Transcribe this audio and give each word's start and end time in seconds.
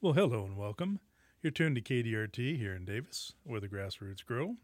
Well, 0.00 0.12
hello 0.12 0.44
and 0.44 0.56
welcome. 0.56 1.00
You're 1.42 1.50
tuned 1.50 1.74
to 1.74 1.82
KDRT 1.82 2.56
here 2.56 2.72
in 2.72 2.84
Davis, 2.84 3.32
where 3.42 3.58
the 3.58 3.66
grassroots 3.66 4.24
grow. 4.24 4.54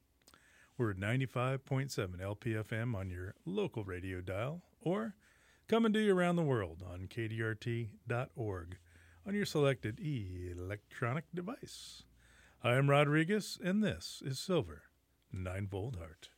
We're 0.79 0.93
at 0.93 0.97
95.7 0.97 2.21
LPFM 2.21 2.95
on 2.95 3.11
your 3.11 3.35
local 3.45 3.83
radio 3.83 4.21
dial, 4.21 4.63
or 4.81 5.17
come 5.67 5.87
and 5.87 5.93
do 5.93 5.99
you 5.99 6.17
around 6.17 6.37
the 6.37 6.43
world 6.45 6.85
on 6.89 7.09
kdrt.org 7.09 8.77
on 9.27 9.35
your 9.35 9.45
selected 9.45 9.99
electronic 10.01 11.25
device. 11.35 12.05
I 12.63 12.75
am 12.75 12.89
Rodriguez, 12.89 13.59
and 13.61 13.83
this 13.83 14.23
is 14.25 14.39
Silver 14.39 14.83
9 15.33 15.67
Volt 15.67 15.97
Heart. 15.97 16.29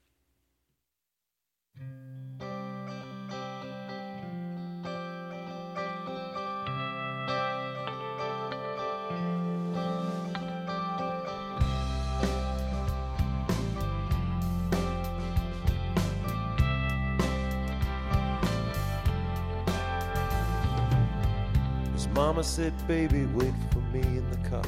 Mama 22.16 22.43
said, 22.43 22.72
Baby, 22.88 23.26
wait 23.34 23.52
for 23.70 23.80
me 23.94 24.00
in 24.00 24.30
the 24.30 24.48
car. 24.48 24.64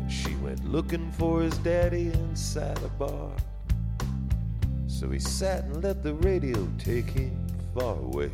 And 0.00 0.10
she 0.10 0.34
went 0.36 0.64
looking 0.64 1.12
for 1.12 1.42
his 1.42 1.56
daddy 1.58 2.06
inside 2.06 2.78
a 2.82 2.88
bar. 2.88 3.30
So 4.86 5.10
he 5.10 5.18
sat 5.18 5.64
and 5.64 5.84
let 5.84 6.02
the 6.02 6.14
radio 6.14 6.66
take 6.78 7.10
him 7.10 7.46
far 7.74 7.96
away. 7.96 8.30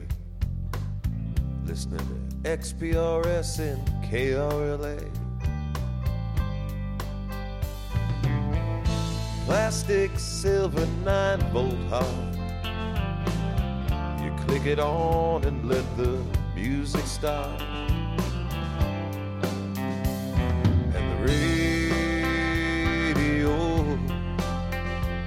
Listening 1.65 1.99
to 1.99 2.49
XPRS 2.49 3.59
and 3.59 3.89
KRLA. 4.05 5.03
Plastic 9.47 10.17
silver 10.17 10.87
nine 11.05 11.41
volt 11.53 11.75
heart. 11.91 12.35
You 14.23 14.33
click 14.47 14.67
it 14.67 14.79
on 14.79 15.43
and 15.43 15.69
let 15.69 15.85
the 15.97 16.25
music 16.67 17.05
start. 17.05 17.61
And 20.95 21.07
the 21.13 21.17
radio 21.27 22.79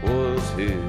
was 0.04 0.50
his 0.52 0.87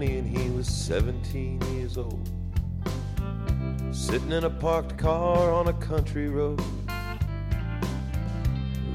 20 0.00 0.16
and 0.16 0.38
he 0.38 0.48
was 0.48 0.66
17 0.66 1.60
years 1.74 1.98
old. 1.98 2.30
Sitting 3.90 4.32
in 4.32 4.44
a 4.44 4.48
parked 4.48 4.96
car 4.96 5.52
on 5.52 5.68
a 5.68 5.74
country 5.74 6.30
road. 6.30 6.58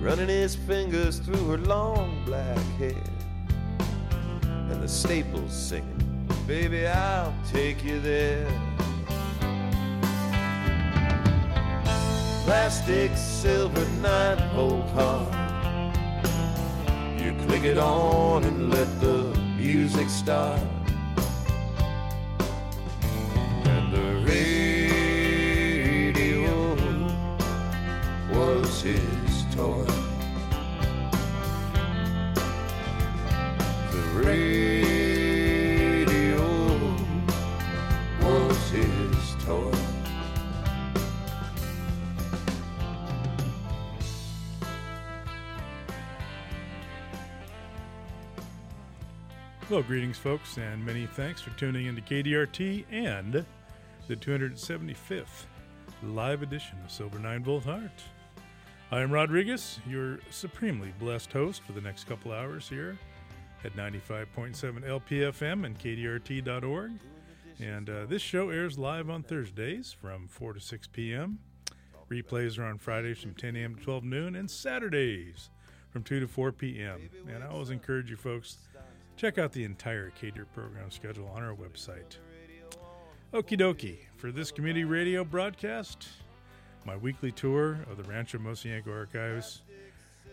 Running 0.02 0.30
his 0.30 0.56
fingers 0.56 1.20
through 1.20 1.45
her 1.50 1.59
long 1.59 2.23
black 2.25 2.58
hair. 2.80 3.03
And 4.47 4.81
the 4.81 4.88
staples 4.88 5.53
singing, 5.53 6.28
Baby, 6.47 6.88
I'll 6.88 7.36
take 7.52 7.84
you 7.84 8.00
there. 8.00 8.50
Plastic 12.46 13.16
silver 13.16 13.85
nine 14.01 14.40
volt 14.56 14.90
heart. 14.90 15.85
You 17.22 17.35
click 17.46 17.63
it 17.63 17.78
on 17.78 18.44
and 18.44 18.72
let 18.72 18.90
the 19.01 19.40
music 19.56 20.09
start. 20.09 20.59
His 28.85 29.56
toy. 29.56 29.84
The 33.91 34.01
radio 34.13 34.85
was 38.22 38.69
his 38.69 39.44
toy. 39.44 39.72
Well, 49.68 49.81
greetings, 49.81 50.19
folks, 50.19 50.59
and 50.59 50.85
many 50.85 51.07
thanks 51.07 51.41
for 51.41 51.50
tuning 51.57 51.88
into 51.88 52.03
KDRT 52.03 52.85
and 52.91 53.44
the 54.07 54.16
275th 54.16 55.45
live 56.03 56.44
edition 56.44 56.78
of 56.85 56.91
Silver 56.91 57.18
9 57.18 57.44
Volt 57.44 57.63
Heart. 57.63 58.03
I 58.91 59.01
am 59.01 59.12
Rodriguez, 59.12 59.79
your 59.88 60.19
supremely 60.29 60.94
blessed 61.00 61.34
host 61.34 61.63
for 61.63 61.72
the 61.72 61.81
next 61.81 62.07
couple 62.07 62.31
hours 62.31 62.69
here 62.69 63.00
at 63.63 63.75
95.7 63.75 64.56
LPFM 64.56 65.66
and 65.66 65.78
KDRT.org. 65.79 66.91
And 67.59 67.90
uh, 67.90 68.06
this 68.06 68.22
show 68.22 68.51
airs 68.51 68.78
live 68.78 69.09
on 69.09 69.24
Thursdays 69.24 69.91
from 70.00 70.28
4 70.28 70.53
to 70.53 70.59
6 70.59 70.88
p.m. 70.90 71.40
Replays 72.12 72.59
are 72.59 72.66
on 72.66 72.78
Fridays 72.78 73.18
from 73.18 73.34
10 73.34 73.56
a.m. 73.56 73.75
to 73.75 73.81
12 73.81 74.03
noon 74.03 74.35
and 74.35 74.50
Saturdays 74.50 75.50
from 75.90 76.03
2 76.03 76.19
to 76.19 76.28
4 76.28 76.51
p.m. 76.51 77.09
And 77.28 77.44
I 77.44 77.47
always 77.47 77.72
encourage 77.72 78.12
you 78.12 78.18
folks 78.18 78.59
check 79.18 79.40
out 79.40 79.51
the 79.51 79.63
entire 79.63 80.12
KDR 80.12 80.45
program 80.53 80.91
schedule 80.91 81.28
on 81.35 81.41
our 81.41 81.56
website. 81.56 82.18
Okie 83.34 83.59
dokie, 83.59 83.97
for 84.16 84.31
this 84.31 84.51
community 84.51 84.84
radio 84.84 85.24
broadcast, 85.24 86.07
my 86.85 86.96
weekly 86.96 87.31
tour 87.31 87.79
of 87.90 87.97
the 87.97 88.03
Rancho 88.03 88.38
Mosienko 88.38 88.88
archives, 88.88 89.63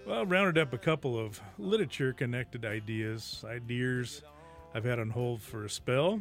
well, 0.07 0.27
rounded 0.27 0.59
up 0.59 0.73
a 0.73 0.79
couple 0.79 1.19
of 1.19 1.41
literature 1.59 2.13
connected 2.13 2.65
ideas, 2.65 3.45
ideas 3.49 4.23
I've 4.75 4.85
had 4.85 4.99
on 4.99 5.11
hold 5.11 5.41
for 5.41 5.65
a 5.65 5.71
spell. 5.71 6.21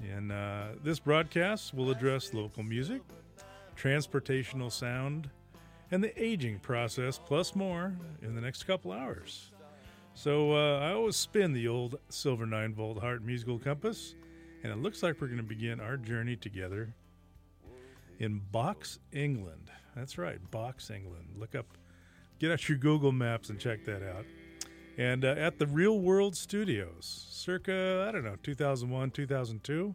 And 0.00 0.30
uh, 0.30 0.68
this 0.82 0.98
broadcast 0.98 1.74
will 1.74 1.90
address 1.90 2.32
local 2.32 2.62
music, 2.62 3.02
transportational 3.76 4.70
sound, 4.70 5.28
and 5.90 6.02
the 6.02 6.22
aging 6.22 6.60
process, 6.60 7.18
plus 7.18 7.56
more, 7.56 7.94
in 8.22 8.34
the 8.34 8.40
next 8.40 8.62
couple 8.64 8.92
hours. 8.92 9.50
So 10.14 10.52
uh, 10.52 10.78
I 10.80 10.92
always 10.92 11.16
spin 11.16 11.52
the 11.52 11.68
old 11.68 11.98
silver 12.08 12.46
nine 12.46 12.74
volt 12.74 13.00
heart 13.00 13.22
musical 13.22 13.58
compass, 13.58 14.14
and 14.62 14.72
it 14.72 14.78
looks 14.78 15.02
like 15.02 15.20
we're 15.20 15.26
going 15.26 15.38
to 15.38 15.42
begin 15.42 15.80
our 15.80 15.96
journey 15.96 16.36
together 16.36 16.94
in 18.20 18.40
Box, 18.52 19.00
England. 19.12 19.70
That's 19.96 20.18
right, 20.18 20.38
Box, 20.50 20.90
England. 20.90 21.24
Look 21.36 21.54
up, 21.56 21.66
get 22.38 22.52
out 22.52 22.68
your 22.68 22.78
Google 22.78 23.10
Maps 23.10 23.48
and 23.50 23.58
check 23.58 23.84
that 23.86 24.02
out. 24.08 24.24
And 24.96 25.24
uh, 25.24 25.28
at 25.28 25.58
the 25.58 25.66
Real 25.66 25.98
World 25.98 26.36
Studios, 26.36 27.26
circa 27.30 28.06
I 28.06 28.12
don't 28.12 28.22
know 28.22 28.36
2001, 28.42 29.10
2002, 29.10 29.94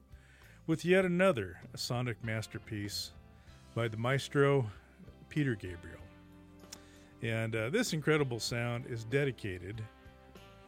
with 0.67 0.83
yet 0.83 1.05
another 1.05 1.59
sonic 1.75 2.21
masterpiece 2.23 3.11
by 3.75 3.87
the 3.87 3.97
maestro 3.97 4.65
Peter 5.29 5.53
Gabriel. 5.53 5.99
And 7.21 7.55
uh, 7.55 7.69
this 7.69 7.93
incredible 7.93 8.39
sound 8.39 8.85
is 8.87 9.03
dedicated 9.05 9.81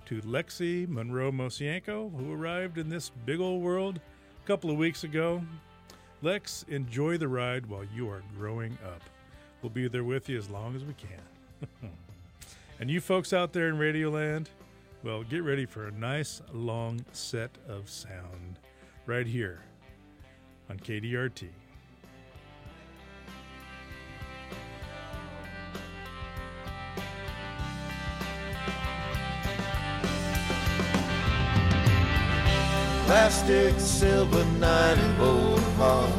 to 0.05 0.21
Lexi 0.21 0.87
Monroe 0.87 1.31
Mosienko, 1.31 2.15
who 2.17 2.33
arrived 2.33 2.77
in 2.77 2.89
this 2.89 3.09
big 3.25 3.39
old 3.39 3.61
world 3.61 3.99
a 4.43 4.47
couple 4.47 4.69
of 4.69 4.77
weeks 4.77 5.03
ago. 5.03 5.41
Lex, 6.21 6.65
enjoy 6.67 7.17
the 7.17 7.27
ride 7.27 7.67
while 7.67 7.83
you 7.95 8.09
are 8.09 8.23
growing 8.37 8.77
up. 8.83 9.01
We'll 9.61 9.69
be 9.69 9.87
there 9.87 10.03
with 10.03 10.29
you 10.29 10.37
as 10.37 10.49
long 10.49 10.75
as 10.75 10.83
we 10.83 10.93
can. 10.93 11.91
and 12.79 12.89
you 12.89 12.99
folks 13.01 13.33
out 13.33 13.53
there 13.53 13.67
in 13.67 13.77
Radioland, 13.77 14.47
well, 15.03 15.23
get 15.23 15.43
ready 15.43 15.65
for 15.65 15.87
a 15.87 15.91
nice 15.91 16.41
long 16.51 17.05
set 17.13 17.51
of 17.67 17.89
sound 17.89 18.59
right 19.05 19.27
here 19.27 19.61
on 20.69 20.79
KDRT. 20.79 21.49
Plastic 33.47 33.79
silver 33.79 34.43
nine 34.59 35.15
volt 35.17 35.61
heart. 35.77 36.11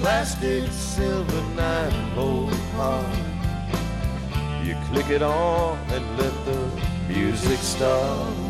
plastic 0.00 0.72
silver. 0.72 1.36
You 4.64 4.74
click 4.90 5.10
it 5.10 5.22
on 5.22 5.78
and 5.90 6.18
let 6.18 6.34
the 6.44 6.58
music 7.08 7.58
start. 7.58 8.49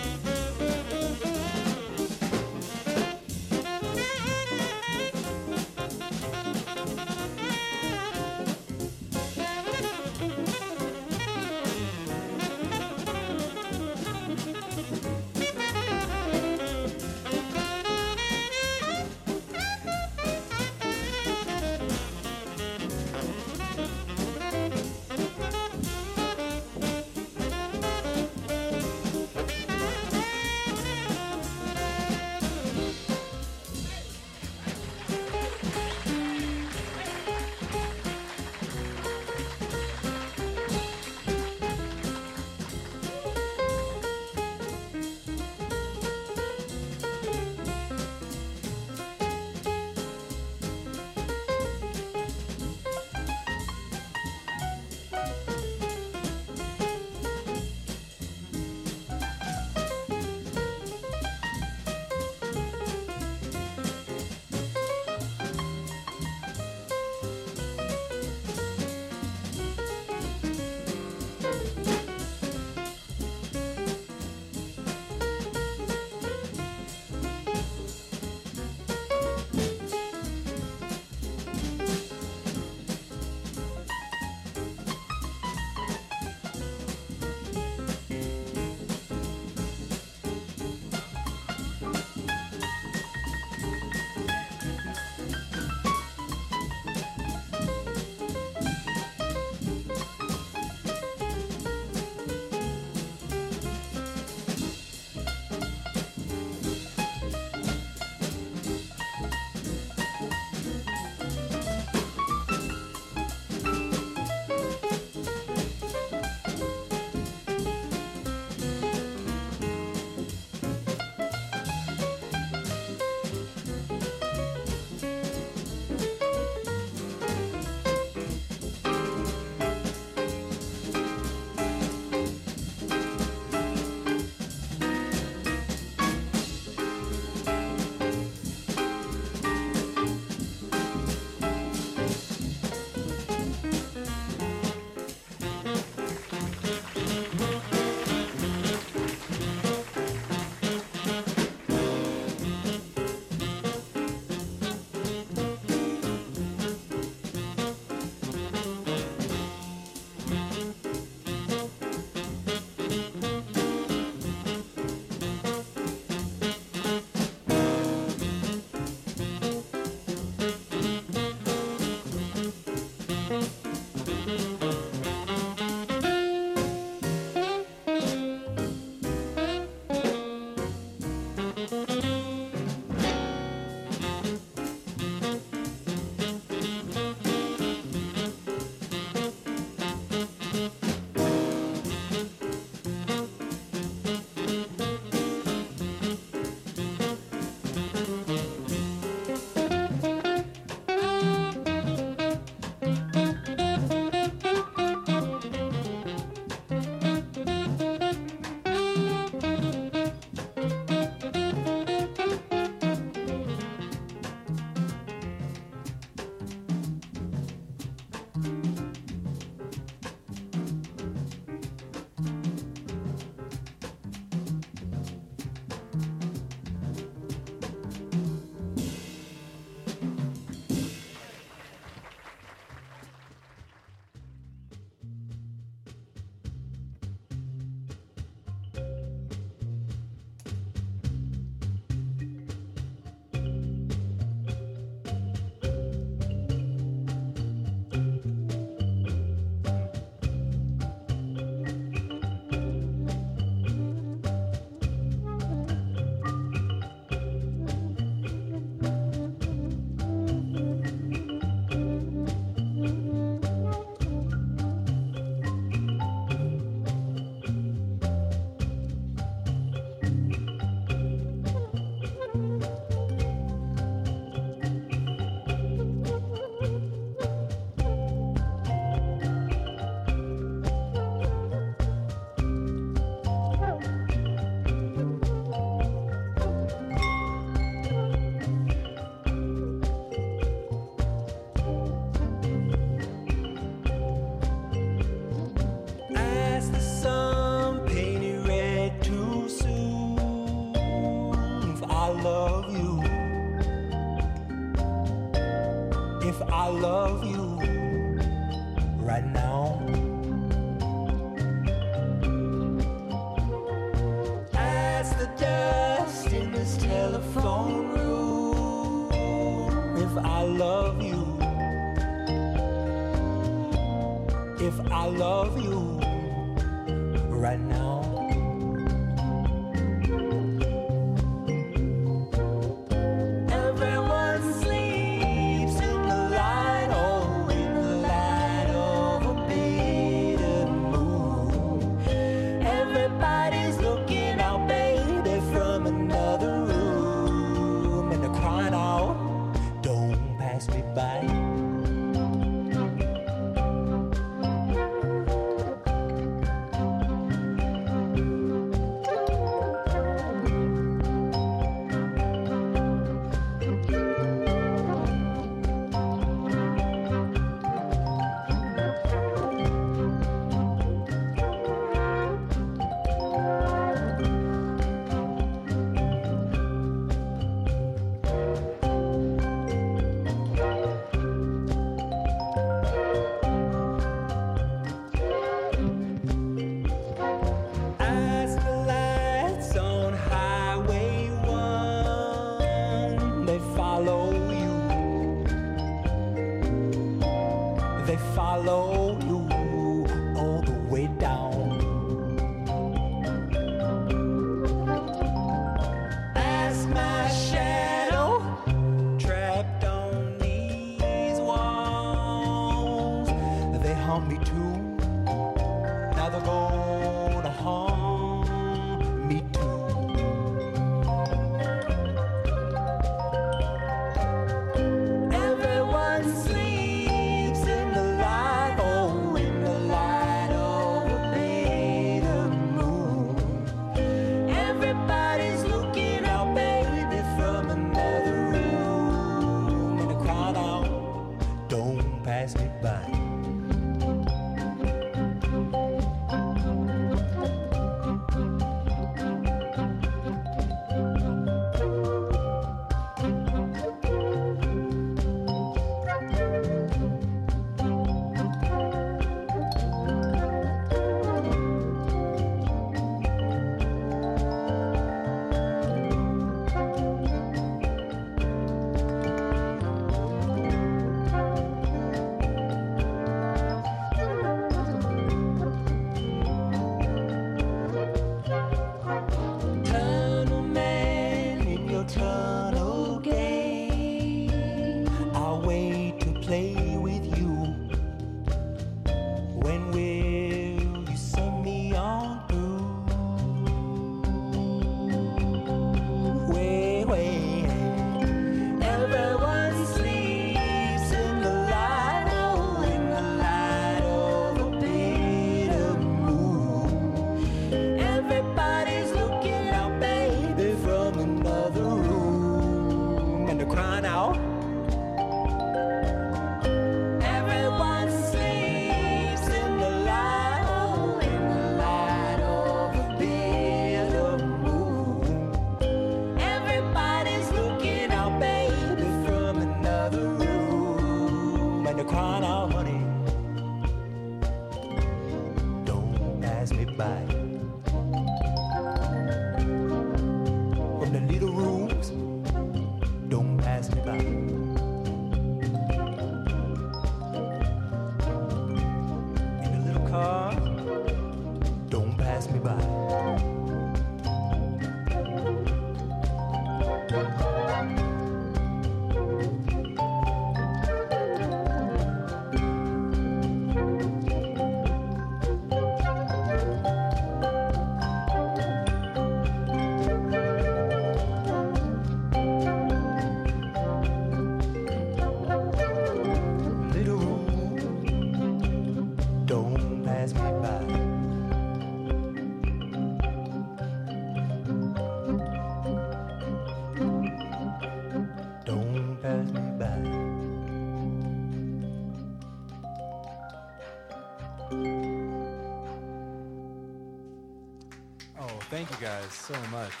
So 599.51 599.59
much. 599.71 600.00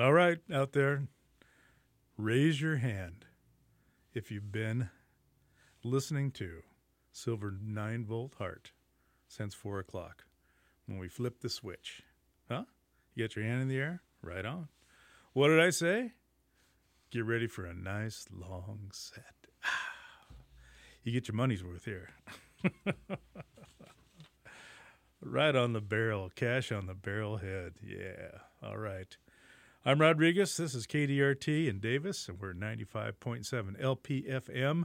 All 0.00 0.12
right, 0.12 0.38
out 0.52 0.74
there, 0.74 1.08
raise 2.16 2.60
your 2.60 2.76
hand 2.76 3.24
if 4.14 4.30
you've 4.30 4.52
been 4.52 4.90
listening 5.82 6.30
to 6.32 6.62
Silver 7.10 7.52
9 7.60 8.04
Volt 8.04 8.34
Heart 8.38 8.70
since 9.26 9.54
4 9.54 9.80
o'clock 9.80 10.24
when 10.86 10.98
we 10.98 11.08
flip 11.08 11.40
the 11.40 11.48
switch. 11.48 12.02
Huh? 12.48 12.62
You 13.14 13.24
got 13.24 13.34
your 13.34 13.44
hand 13.44 13.62
in 13.62 13.66
the 13.66 13.78
air? 13.78 14.02
Right 14.22 14.44
on. 14.44 14.68
What 15.32 15.48
did 15.48 15.58
I 15.58 15.70
say? 15.70 16.12
Get 17.10 17.24
ready 17.24 17.48
for 17.48 17.64
a 17.64 17.74
nice 17.74 18.26
long 18.30 18.90
set. 18.92 19.48
Ah, 19.64 20.36
you 21.02 21.10
get 21.10 21.26
your 21.26 21.34
money's 21.34 21.64
worth 21.64 21.86
here. 21.86 22.10
right 25.20 25.56
on 25.56 25.72
the 25.72 25.80
barrel, 25.80 26.30
cash 26.36 26.70
on 26.70 26.86
the 26.86 26.94
barrel 26.94 27.38
head. 27.38 27.72
Yeah. 27.82 28.38
All 28.62 28.78
right. 28.78 29.16
I'm 29.84 30.00
Rodriguez. 30.00 30.56
This 30.56 30.74
is 30.74 30.88
KDRT 30.88 31.68
in 31.68 31.78
Davis, 31.78 32.28
and 32.28 32.40
we're 32.40 32.52
95.7 32.52 33.80
LPFM 33.80 34.84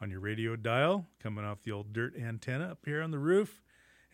on 0.00 0.10
your 0.10 0.20
radio 0.20 0.54
dial, 0.54 1.08
coming 1.20 1.44
off 1.44 1.64
the 1.64 1.72
old 1.72 1.92
dirt 1.92 2.14
antenna 2.16 2.70
up 2.70 2.78
here 2.84 3.02
on 3.02 3.10
the 3.10 3.18
roof. 3.18 3.60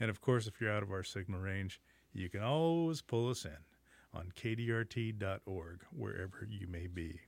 And 0.01 0.09
of 0.09 0.23
course, 0.23 0.47
if 0.47 0.59
you're 0.59 0.73
out 0.73 0.83
of 0.83 0.91
our 0.91 1.03
signal 1.03 1.41
range, 1.41 1.83
you 2.15 2.31
can 2.31 2.43
always 2.43 3.03
pull 3.03 3.29
us 3.29 3.45
in 3.45 3.59
on 4.15 4.33
kdrt.org, 4.35 5.85
wherever 5.93 6.49
you 6.49 6.67
may 6.67 6.87
be. 6.87 7.21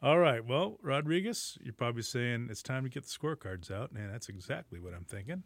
All 0.00 0.20
right. 0.20 0.44
Well, 0.44 0.78
Rodriguez, 0.80 1.58
you're 1.60 1.74
probably 1.74 2.02
saying 2.02 2.46
it's 2.50 2.62
time 2.62 2.84
to 2.84 2.88
get 2.88 3.02
the 3.02 3.10
scorecards 3.10 3.68
out, 3.68 3.90
and 3.90 4.14
that's 4.14 4.28
exactly 4.28 4.78
what 4.78 4.94
I'm 4.94 5.04
thinking. 5.04 5.42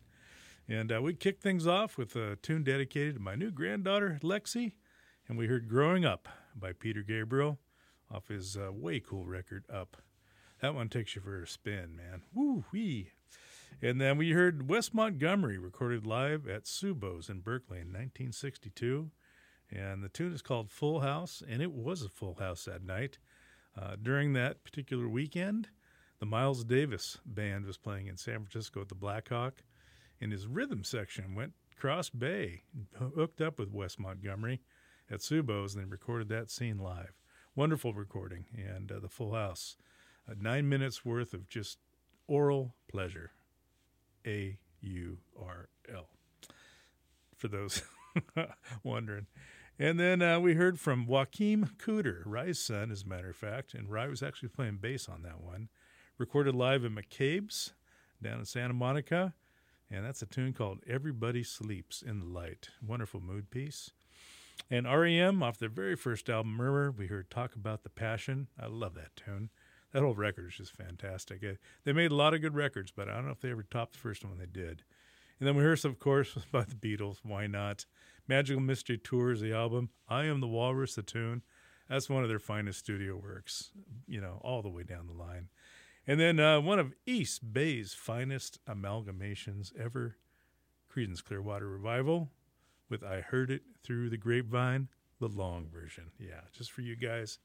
And 0.69 0.93
uh, 0.93 1.01
we 1.01 1.15
kick 1.15 1.41
things 1.41 1.67
off 1.67 1.97
with 1.97 2.15
a 2.17 2.37
tune 2.37 2.65
dedicated 2.65 3.15
to 3.15 3.21
my 3.21 3.35
new 3.35 3.51
granddaughter, 3.51 4.21
Lexi, 4.23 4.73
and 5.27 5.39
we 5.39 5.47
heard 5.47 5.71
Growing 5.71 6.05
Up 6.05 6.29
by 6.59 6.73
Peter 6.73 7.03
Gabriel 7.03 7.59
off 8.11 8.29
his 8.29 8.57
uh, 8.57 8.73
way 8.73 9.01
cool 9.01 9.27
record, 9.27 9.65
Up. 9.73 9.97
That 10.61 10.75
one 10.75 10.89
takes 10.89 11.15
you 11.15 11.23
for 11.23 11.43
a 11.43 11.47
spin, 11.47 11.97
man. 11.97 12.23
Woo 12.35 12.65
wee. 12.73 13.11
And 13.83 14.01
then 14.01 14.17
we 14.17 14.31
heard 14.31 14.71
Wes 14.71 14.95
Montgomery 14.95 15.59
recorded 15.59 16.07
live 16.07 16.49
at 16.49 16.65
Tsubo's 16.65 17.29
in 17.29 17.41
Berkeley 17.41 17.79
in 17.79 17.89
1962. 17.89 19.11
And 19.71 20.03
the 20.03 20.09
tune 20.09 20.33
is 20.33 20.43
called 20.43 20.71
Full 20.71 21.01
House, 21.01 21.43
and 21.47 21.61
it 21.61 21.73
was 21.73 22.03
a 22.03 22.09
full 22.09 22.37
house 22.37 22.65
that 22.65 22.83
night. 22.83 23.19
Uh, 23.77 23.97
during 24.01 24.33
that 24.33 24.65
particular 24.65 25.09
weekend, 25.09 25.69
the 26.21 26.27
Miles 26.27 26.65
Davis 26.65 27.19
band 27.27 27.67
was 27.67 27.77
playing 27.77 28.07
in 28.07 28.17
San 28.17 28.37
Francisco 28.37 28.81
at 28.81 28.89
the 28.89 28.95
Blackhawk, 28.95 29.63
and 30.21 30.33
his 30.33 30.47
rhythm 30.47 30.83
section 30.83 31.35
went 31.35 31.53
cross 31.79 32.09
bay, 32.09 32.63
hooked 33.15 33.43
up 33.43 33.59
with 33.59 33.71
Wes 33.71 33.99
Montgomery 33.99 34.63
at 35.11 35.21
Tsubo's, 35.21 35.75
and 35.75 35.85
they 35.85 35.89
recorded 35.89 36.29
that 36.29 36.51
scene 36.51 36.79
live. 36.79 37.13
Wonderful 37.55 37.95
recording, 37.95 38.47
and 38.55 38.91
uh, 38.91 38.99
the 39.01 39.09
Full 39.09 39.35
House. 39.35 39.77
Uh, 40.29 40.35
nine 40.41 40.69
minutes 40.69 41.05
worth 41.05 41.33
of 41.33 41.49
just 41.49 41.79
oral 42.27 42.75
pleasure. 42.91 43.31
A 44.27 44.59
U 44.81 45.19
R 45.41 45.69
L. 45.93 46.09
For 47.37 47.49
those 47.49 47.83
wondering. 48.83 49.27
And 49.79 50.01
then 50.01 50.23
uh, 50.23 50.41
we 50.41 50.55
heard 50.55 50.81
from 50.81 51.07
Joachim 51.07 51.71
Cooder, 51.79 52.23
Ry's 52.25 52.59
son, 52.59 52.91
as 52.91 53.03
a 53.03 53.09
matter 53.09 53.31
of 53.31 53.37
fact. 53.37 53.75
And 53.75 53.91
Rye 53.91 54.09
was 54.09 54.23
actually 54.23 54.49
playing 54.49 54.79
bass 54.79 55.09
on 55.09 55.23
that 55.23 55.43
one. 55.43 55.69
Recorded 56.17 56.55
live 56.55 56.85
at 56.85 56.93
McCabe's 56.93 57.75
down 58.23 58.39
in 58.39 58.47
Santa 58.47 58.73
Monica. 58.73 59.35
And 59.91 60.05
that's 60.05 60.23
a 60.23 60.27
tune 60.27 60.55
called 60.55 60.81
Everybody 60.89 61.45
Sleeps 61.45 62.03
in 62.03 62.21
the 62.21 62.27
Light. 62.27 62.71
Wonderful 62.85 63.21
mood 63.21 63.51
piece. 63.51 63.91
And 64.71 64.87
REM, 64.87 65.43
off 65.43 65.59
their 65.59 65.69
very 65.69 65.97
first 65.97 66.29
album, 66.29 66.57
Murmur, 66.57 66.91
we 66.91 67.07
heard 67.07 67.31
Talk 67.31 67.55
About 67.55 67.83
the 67.83 67.89
Passion. 67.91 68.49
I 68.59 68.67
love 68.67 68.95
that 68.95 69.15
tune. 69.15 69.51
That 69.93 70.03
whole 70.03 70.15
record 70.15 70.49
is 70.49 70.57
just 70.57 70.73
fantastic. 70.73 71.45
Uh, 71.45 71.55
They 71.85 71.93
made 71.93 72.11
a 72.11 72.17
lot 72.17 72.35
of 72.35 72.41
good 72.41 72.55
records, 72.55 72.91
but 72.91 73.09
I 73.09 73.15
don't 73.15 73.27
know 73.27 73.33
if 73.33 73.41
they 73.41 73.51
ever 73.51 73.63
topped 73.63 73.93
the 73.93 73.99
first 73.99 74.25
one 74.25 74.39
they 74.39 74.47
did. 74.47 74.83
And 75.39 75.47
then 75.47 75.55
we 75.55 75.63
heard, 75.63 75.79
some, 75.79 75.93
of 75.93 75.99
course, 75.99 76.37
by 76.53 76.65
the 76.65 76.75
Beatles. 76.75 77.19
Why 77.23 77.47
not? 77.47 77.87
Magical 78.27 78.61
Mystery 78.61 78.99
Tours, 78.99 79.41
the 79.41 79.53
album. 79.53 79.91
I 80.09 80.25
Am 80.25 80.41
the 80.41 80.49
Walrus, 80.49 80.97
the 80.97 81.03
tune. 81.03 81.43
That's 81.89 82.11
one 82.11 82.25
of 82.25 82.29
their 82.29 82.41
finest 82.41 82.81
studio 82.81 83.17
works, 83.17 83.71
you 84.09 84.21
know, 84.21 84.41
all 84.43 84.63
the 84.63 84.69
way 84.69 84.83
down 84.83 85.07
the 85.07 85.13
line. 85.13 85.49
And 86.07 86.19
then 86.19 86.41
uh, 86.41 86.61
one 86.61 86.81
of 86.81 86.93
East 87.07 87.53
Bay's 87.53 87.95
finest 87.95 88.59
amalgamations 88.67 89.73
ever, 89.79 90.17
Creedence 90.93 91.23
Clearwater 91.23 91.69
Revival, 91.69 92.31
with 92.89 93.03
I 93.03 93.21
Heard 93.21 93.51
It 93.51 93.63
Through 93.83 94.11
the 94.11 94.17
Grapevine, 94.17 94.89
the 95.21 95.29
long 95.29 95.69
version. 95.73 96.11
Yeah, 96.19 96.43
just 96.53 96.71
for 96.71 96.83
you 96.83 96.97
guys 96.97 97.39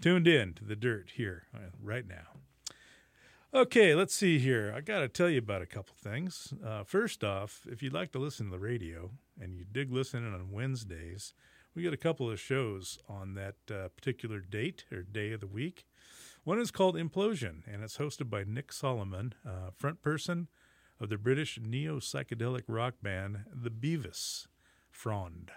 tuned 0.00 0.28
in 0.28 0.54
to 0.54 0.64
the 0.64 0.76
dirt 0.76 1.12
here 1.16 1.44
uh, 1.54 1.70
right 1.82 2.06
now. 2.06 2.40
Okay, 3.54 3.94
let's 3.94 4.14
see 4.14 4.38
here. 4.38 4.72
I 4.76 4.82
got 4.82 5.00
to 5.00 5.08
tell 5.08 5.30
you 5.30 5.38
about 5.38 5.62
a 5.62 5.66
couple 5.66 5.94
things. 5.98 6.52
Uh, 6.64 6.84
first 6.84 7.24
off, 7.24 7.62
if 7.70 7.82
you'd 7.82 7.94
like 7.94 8.12
to 8.12 8.18
listen 8.18 8.46
to 8.46 8.52
the 8.52 8.58
radio 8.58 9.10
and 9.40 9.54
you 9.54 9.64
dig 9.64 9.90
listening 9.90 10.34
on 10.34 10.52
Wednesdays, 10.52 11.32
we 11.74 11.82
got 11.82 11.94
a 11.94 11.98
couple 11.98 12.30
of 12.30 12.38
shows 12.38 12.98
on 13.08 13.34
that 13.34 13.54
uh, 13.70 13.88
particular 13.88 14.40
date 14.40 14.84
or 14.92 15.02
day 15.02 15.32
of 15.32 15.40
the 15.40 15.46
week. 15.46 15.86
One 16.44 16.58
is 16.58 16.70
called 16.70 16.94
Implosion, 16.94 17.62
and 17.66 17.82
it's 17.82 17.98
hosted 17.98 18.28
by 18.28 18.44
Nick 18.44 18.70
Saloman, 18.70 19.32
uh, 19.46 19.70
front 19.74 20.02
person 20.02 20.48
of 21.00 21.08
the 21.08 21.18
British 21.18 21.58
neo 21.62 22.00
psychedelic 22.00 22.64
rock 22.66 22.94
band 23.02 23.44
The 23.50 23.70
Bevis 23.70 24.46
Frond. 24.98 25.52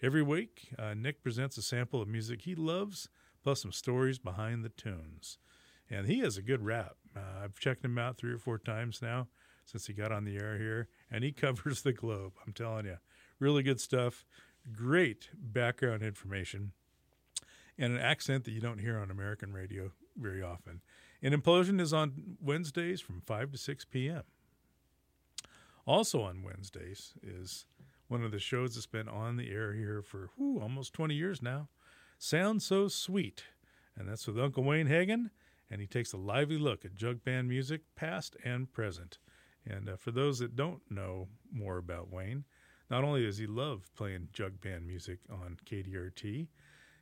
Every 0.00 0.22
week, 0.22 0.70
uh, 0.78 0.94
Nick 0.94 1.22
presents 1.22 1.58
a 1.58 1.62
sample 1.62 2.00
of 2.00 2.08
music 2.08 2.40
he 2.40 2.54
loves, 2.54 3.10
plus 3.42 3.60
some 3.60 3.72
stories 3.72 4.18
behind 4.18 4.64
the 4.64 4.70
tunes. 4.70 5.36
And 5.90 6.06
he 6.06 6.20
has 6.20 6.38
a 6.38 6.42
good 6.42 6.64
rap. 6.64 6.96
Uh, 7.14 7.44
I've 7.44 7.58
checked 7.58 7.84
him 7.84 7.98
out 7.98 8.16
three 8.16 8.32
or 8.32 8.38
four 8.38 8.56
times 8.56 9.02
now 9.02 9.28
since 9.66 9.86
he 9.86 9.92
got 9.92 10.12
on 10.12 10.24
the 10.24 10.38
air 10.38 10.56
here, 10.56 10.88
and 11.10 11.22
he 11.22 11.30
covers 11.46 11.82
the 11.82 11.92
globe. 11.92 12.32
I'm 12.46 12.54
telling 12.54 12.86
you, 12.86 12.96
really 13.38 13.62
good 13.62 13.82
stuff. 13.82 14.24
Great 14.72 15.28
background 15.34 16.02
information, 16.02 16.72
and 17.76 17.92
an 17.92 18.00
accent 18.00 18.44
that 18.44 18.52
you 18.52 18.62
don't 18.62 18.78
hear 18.78 18.98
on 18.98 19.10
American 19.10 19.52
radio 19.52 19.92
very 20.16 20.42
often. 20.42 20.80
And 21.22 21.34
Implosion 21.34 21.82
is 21.82 21.92
on 21.92 22.38
Wednesdays 22.40 23.02
from 23.02 23.20
5 23.20 23.52
to 23.52 23.58
6 23.58 23.84
p.m. 23.84 24.22
Also 25.86 26.22
on 26.22 26.42
Wednesdays 26.42 27.12
is 27.22 27.66
one 28.10 28.24
of 28.24 28.32
the 28.32 28.38
shows 28.38 28.74
that's 28.74 28.86
been 28.86 29.08
on 29.08 29.36
the 29.36 29.50
air 29.50 29.72
here 29.72 30.02
for 30.02 30.30
whew, 30.36 30.60
almost 30.60 30.92
20 30.92 31.14
years 31.14 31.40
now. 31.40 31.68
Sounds 32.18 32.66
So 32.66 32.88
Sweet. 32.88 33.44
And 33.96 34.08
that's 34.08 34.26
with 34.26 34.38
Uncle 34.38 34.64
Wayne 34.64 34.88
Hagen. 34.88 35.30
And 35.70 35.80
he 35.80 35.86
takes 35.86 36.12
a 36.12 36.16
lively 36.16 36.58
look 36.58 36.84
at 36.84 36.96
jug 36.96 37.22
band 37.22 37.48
music, 37.48 37.82
past 37.94 38.36
and 38.44 38.72
present. 38.72 39.18
And 39.64 39.88
uh, 39.88 39.96
for 39.96 40.10
those 40.10 40.40
that 40.40 40.56
don't 40.56 40.80
know 40.90 41.28
more 41.52 41.78
about 41.78 42.12
Wayne, 42.12 42.44
not 42.90 43.04
only 43.04 43.22
does 43.22 43.38
he 43.38 43.46
love 43.46 43.88
playing 43.96 44.28
jug 44.32 44.60
band 44.60 44.86
music 44.86 45.20
on 45.30 45.58
KDRT, 45.64 46.48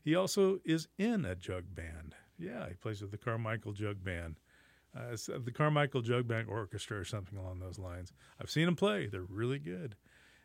he 0.04 0.14
also 0.14 0.58
is 0.64 0.88
in 0.98 1.24
a 1.24 1.34
jug 1.34 1.74
band. 1.74 2.14
Yeah, 2.38 2.68
he 2.68 2.74
plays 2.74 3.00
with 3.00 3.10
the 3.10 3.18
Carmichael 3.18 3.72
Jug 3.72 4.04
Band. 4.04 4.38
Uh, 4.96 5.16
the 5.44 5.50
Carmichael 5.50 6.02
Jug 6.02 6.28
Band 6.28 6.48
Orchestra 6.48 6.98
or 6.98 7.04
something 7.04 7.38
along 7.38 7.58
those 7.58 7.78
lines. 7.78 8.12
I've 8.40 8.50
seen 8.50 8.68
him 8.68 8.76
play. 8.76 9.06
They're 9.06 9.22
really 9.22 9.58
good. 9.58 9.96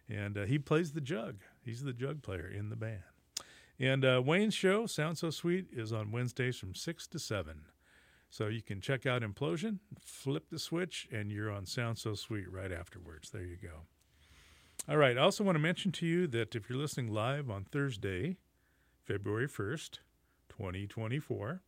And 0.09 0.37
uh, 0.37 0.43
he 0.43 0.59
plays 0.59 0.91
the 0.91 1.01
jug. 1.01 1.41
He's 1.61 1.83
the 1.83 1.93
jug 1.93 2.21
player 2.21 2.47
in 2.47 2.69
the 2.69 2.75
band. 2.75 3.03
And 3.79 4.05
uh, 4.05 4.21
Wayne's 4.23 4.53
show, 4.53 4.85
Sound 4.85 5.17
So 5.17 5.29
Sweet, 5.29 5.67
is 5.71 5.91
on 5.91 6.11
Wednesdays 6.11 6.57
from 6.57 6.75
6 6.75 7.07
to 7.07 7.19
7. 7.19 7.61
So 8.29 8.47
you 8.47 8.61
can 8.61 8.81
check 8.81 9.05
out 9.05 9.21
Implosion, 9.21 9.79
flip 9.99 10.49
the 10.49 10.59
switch, 10.59 11.07
and 11.11 11.31
you're 11.31 11.51
on 11.51 11.65
Sound 11.65 11.97
So 11.97 12.15
Sweet 12.15 12.51
right 12.51 12.71
afterwards. 12.71 13.29
There 13.29 13.43
you 13.43 13.57
go. 13.57 13.85
All 14.89 14.97
right. 14.97 15.17
I 15.17 15.21
also 15.21 15.43
want 15.43 15.55
to 15.55 15.61
mention 15.61 15.91
to 15.93 16.05
you 16.05 16.27
that 16.27 16.55
if 16.55 16.69
you're 16.69 16.79
listening 16.79 17.13
live 17.13 17.49
on 17.49 17.63
Thursday, 17.63 18.37
February 19.05 19.47
1st, 19.47 19.99
2024, 20.49 21.61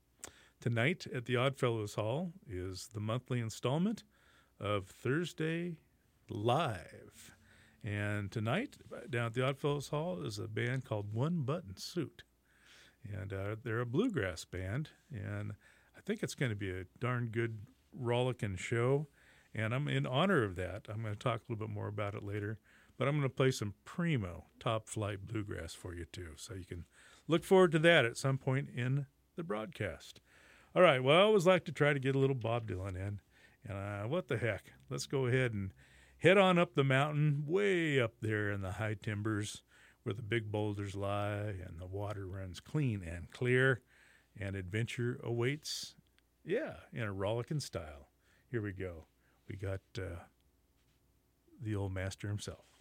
tonight 0.59 1.07
at 1.13 1.25
the 1.25 1.35
Oddfellows 1.35 1.95
Hall 1.95 2.33
is 2.49 2.89
the 2.93 2.99
monthly 2.99 3.39
installment 3.39 4.03
of 4.59 4.87
Thursday 4.87 5.77
Live. 6.29 7.34
And 7.85 8.31
tonight, 8.31 8.77
down 9.11 9.27
at 9.27 9.33
the 9.35 9.45
Oddfellows 9.45 9.89
Hall, 9.89 10.25
is 10.25 10.39
a 10.39 10.47
band 10.47 10.85
called 10.85 11.13
One 11.13 11.43
Button 11.43 11.77
Suit. 11.77 12.23
And 13.07 13.31
uh, 13.31 13.57
they're 13.63 13.79
a 13.79 13.85
bluegrass 13.85 14.43
band. 14.43 14.89
And 15.11 15.51
I 15.95 16.01
think 16.03 16.23
it's 16.23 16.33
going 16.33 16.49
to 16.49 16.55
be 16.55 16.71
a 16.71 16.85
darn 16.99 17.27
good, 17.27 17.59
rollicking 17.93 18.55
show. 18.55 19.07
And 19.53 19.73
I'm 19.73 19.87
in 19.87 20.07
honor 20.07 20.43
of 20.43 20.55
that. 20.55 20.87
I'm 20.89 21.03
going 21.03 21.13
to 21.13 21.19
talk 21.19 21.41
a 21.41 21.51
little 21.51 21.67
bit 21.67 21.73
more 21.73 21.87
about 21.87 22.15
it 22.15 22.23
later. 22.23 22.57
But 22.97 23.07
I'm 23.07 23.19
going 23.19 23.29
to 23.29 23.35
play 23.35 23.51
some 23.51 23.75
primo 23.83 24.45
top 24.59 24.89
flight 24.89 25.27
bluegrass 25.27 25.75
for 25.75 25.93
you, 25.93 26.05
too. 26.11 26.31
So 26.37 26.55
you 26.55 26.65
can 26.65 26.85
look 27.27 27.43
forward 27.43 27.71
to 27.73 27.79
that 27.79 28.03
at 28.03 28.17
some 28.17 28.39
point 28.39 28.69
in 28.75 29.05
the 29.35 29.43
broadcast. 29.43 30.21
All 30.75 30.81
right. 30.81 31.03
Well, 31.03 31.17
I 31.19 31.21
always 31.21 31.45
like 31.45 31.65
to 31.65 31.71
try 31.71 31.93
to 31.93 31.99
get 31.99 32.15
a 32.15 32.19
little 32.19 32.35
Bob 32.35 32.67
Dylan 32.67 32.95
in. 32.95 33.19
And 33.67 33.77
uh, 33.77 34.07
what 34.07 34.27
the 34.27 34.37
heck? 34.37 34.73
Let's 34.89 35.05
go 35.05 35.27
ahead 35.27 35.53
and 35.53 35.71
head 36.17 36.37
on 36.37 36.57
up 36.57 36.75
the 36.75 36.83
mountain, 36.83 37.43
way 37.45 37.99
up 37.99 38.13
there 38.21 38.51
in 38.51 38.61
the 38.61 38.73
high 38.73 38.95
timbers, 39.01 39.61
where 40.03 40.13
the 40.13 40.21
big 40.21 40.51
boulders 40.51 40.95
lie 40.95 41.53
and 41.65 41.79
the 41.79 41.85
water 41.85 42.27
runs 42.27 42.59
clean 42.59 43.01
and 43.03 43.31
clear, 43.31 43.81
and 44.39 44.55
adventure 44.55 45.19
awaits. 45.23 45.95
Yeah, 46.43 46.75
in 46.93 47.03
a 47.03 47.13
rollicking 47.13 47.59
style. 47.59 48.09
Here 48.51 48.61
we 48.61 48.71
go. 48.71 49.05
We 49.49 49.55
got 49.55 49.81
uh, 49.97 50.19
the 51.61 51.75
old 51.75 51.93
master 51.93 52.27
himself. 52.27 52.74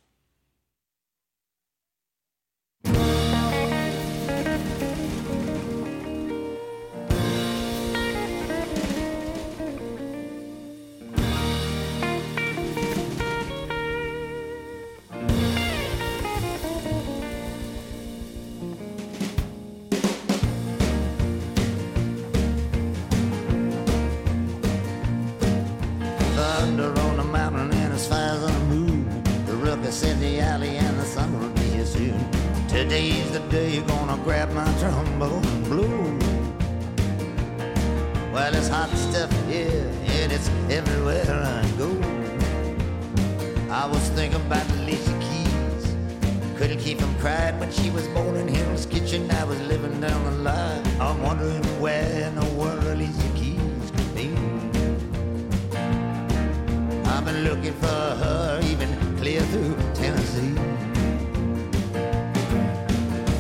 Tennessee. 60.05 60.55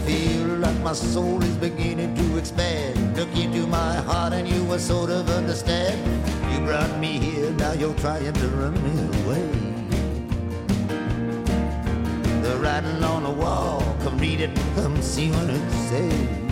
Feel 0.06 0.46
like 0.64 0.80
my 0.80 0.94
soul 0.94 1.42
is 1.42 1.56
beginning 1.56 2.14
to 2.14 2.38
expand. 2.38 3.18
Look 3.18 3.36
into 3.36 3.66
my 3.66 3.96
heart 3.96 4.32
and 4.32 4.48
you 4.48 4.64
will 4.64 4.78
sort 4.78 5.10
of 5.10 5.28
understand. 5.28 6.00
You 6.50 6.60
brought 6.64 6.98
me 6.98 7.18
here, 7.18 7.50
now 7.50 7.72
you're 7.74 7.94
trying 7.96 8.32
to 8.32 8.48
run 8.60 8.74
me 8.82 8.94
away. 9.20 9.50
The 12.40 12.56
writing 12.62 13.04
on 13.04 13.24
the 13.24 13.34
wall, 13.42 13.82
come 14.02 14.16
read 14.16 14.40
it, 14.40 14.56
come 14.74 15.02
see 15.02 15.30
what 15.32 15.50
it 15.50 15.70
says. 15.90 16.43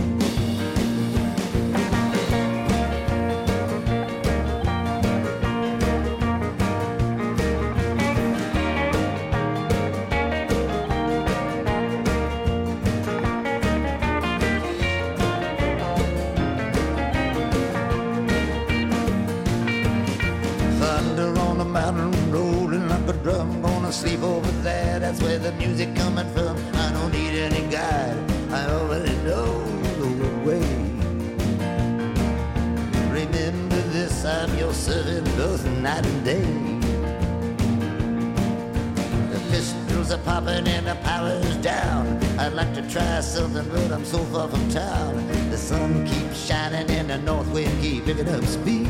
Try 42.89 43.19
something, 43.21 43.67
but 43.69 43.91
I'm 43.91 44.05
so 44.05 44.19
far 44.25 44.47
from 44.47 44.67
town. 44.69 45.27
The 45.49 45.57
sun 45.57 46.05
keeps 46.05 46.45
shining 46.45 46.89
and 46.91 47.09
the 47.09 47.17
north 47.17 47.47
wind 47.51 47.71
keep 47.81 48.05
picking 48.05 48.29
up 48.29 48.43
speed. 48.45 48.87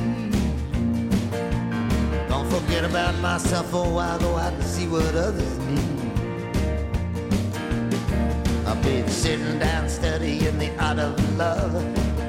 Don't 2.30 2.50
forget 2.50 2.84
about 2.86 3.16
myself 3.20 3.70
for 3.70 3.86
a 3.86 3.90
while, 3.90 4.20
go 4.20 4.36
out 4.38 4.54
and 4.54 4.64
see 4.64 4.88
what 4.88 5.16
others 5.16 5.58
need. 5.60 6.12
I've 8.66 8.82
been 8.84 9.08
sitting 9.08 9.60
down 9.60 9.90
studying 9.90 10.58
the 10.58 10.72
art 10.80 11.00
of 11.00 11.38
love. 11.38 11.76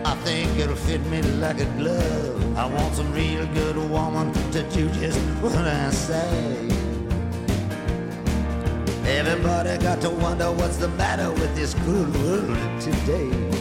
I 0.04 0.14
think 0.24 0.58
it'll 0.58 0.76
fit 0.76 1.04
me 1.06 1.22
like 1.22 1.60
a 1.60 1.66
glove. 1.78 2.58
I 2.58 2.66
want 2.66 2.94
some 2.94 3.12
real 3.12 3.46
good 3.54 3.76
woman 3.76 4.32
to 4.52 4.62
do 4.70 4.88
just 4.90 5.18
what 5.40 5.56
I 5.56 5.90
say. 5.90 6.73
Everybody 9.26 9.78
got 9.78 10.02
to 10.02 10.10
wonder 10.10 10.52
what's 10.52 10.76
the 10.76 10.88
matter 10.88 11.30
with 11.30 11.56
this 11.56 11.72
good 11.72 12.14
world 12.16 12.80
today. 12.80 13.53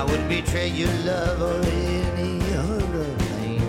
I 0.00 0.04
would 0.04 0.26
betray 0.30 0.68
your 0.68 0.90
love 1.04 1.42
or 1.42 1.60
any 1.68 2.40
other 2.54 3.04
thing. 3.34 3.60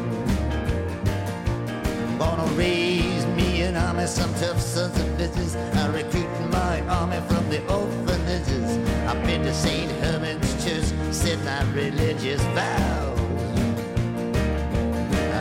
Gonna 2.18 2.50
raise 2.54 3.26
me 3.36 3.64
an 3.64 3.76
army, 3.76 4.08
some 4.08 4.34
tough 4.36 4.62
sons 4.62 4.98
of 4.98 5.08
bitches. 5.18 5.58
I 5.76 5.88
recruit 5.88 6.32
my 6.50 6.80
army 6.88 7.20
from 7.28 7.50
the 7.50 7.60
orphanages. 7.68 8.78
I've 9.10 9.22
been 9.26 9.42
to 9.42 9.54
St. 9.54 9.92
Herman's 10.04 10.54
Church, 10.64 10.86
said 11.14 11.44
my 11.44 11.64
religious 11.74 12.42
vows. 12.56 13.20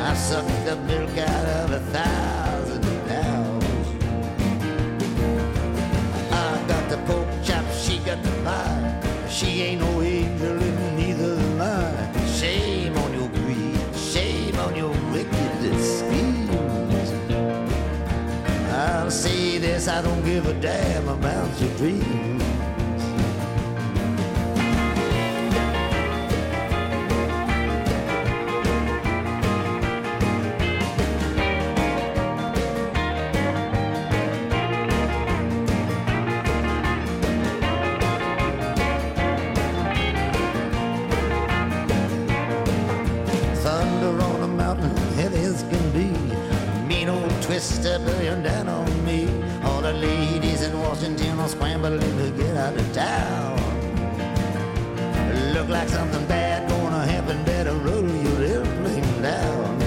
I 0.09 0.15
sucked 0.15 0.65
the 0.65 0.75
milk 0.91 1.17
out 1.19 1.47
of 1.61 1.71
a 1.71 1.81
thousand 1.95 2.83
cows. 3.07 3.87
I 6.33 6.65
got 6.67 6.91
the 6.91 6.97
pork 7.07 7.29
chop, 7.45 7.65
she 7.75 7.99
got 7.99 8.21
the 8.25 8.33
pie. 8.43 8.81
She 9.31 9.63
ain't 9.63 9.83
no 9.83 10.01
this, 19.81 19.89
I 19.89 20.03
don't 20.03 20.23
give 20.25 20.47
a 20.47 20.53
damn 20.61 21.09
about 21.09 21.61
your 21.61 21.75
dreams. 21.79 22.40
Scrambling 51.81 52.19
to 52.19 52.31
get 52.37 52.57
out 52.59 52.77
of 52.77 52.93
town. 52.93 53.57
Look 55.55 55.71
like 55.71 55.89
something 55.89 56.27
bad 56.27 56.69
gonna 56.69 57.07
happen. 57.07 57.43
Better 57.45 57.73
roll 57.73 58.07
your 58.07 58.43
airplane 58.53 59.23
down. 59.23 59.81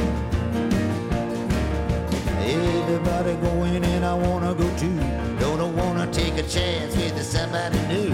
Everybody 2.41 3.35
going 3.35 3.85
and 3.85 4.03
I 4.03 4.15
wanna 4.15 4.55
go 4.55 4.67
too. 4.75 4.97
Don't 5.39 5.75
wanna 5.75 6.07
take 6.11 6.35
a 6.37 6.43
chance 6.55 6.95
with 6.95 7.21
somebody 7.21 7.77
new. 7.87 8.11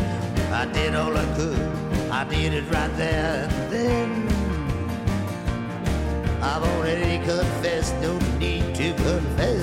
I 0.51 0.65
did 0.73 0.93
all 0.93 1.15
I 1.15 1.25
could. 1.37 2.11
I 2.11 2.25
did 2.25 2.53
it 2.53 2.65
right 2.73 2.93
there 2.97 3.47
and 3.47 3.71
then. 3.71 4.27
I've 6.41 6.63
already 6.63 7.17
confessed, 7.25 7.95
no 8.01 8.19
need 8.39 8.75
to 8.75 8.93
confess 8.93 9.58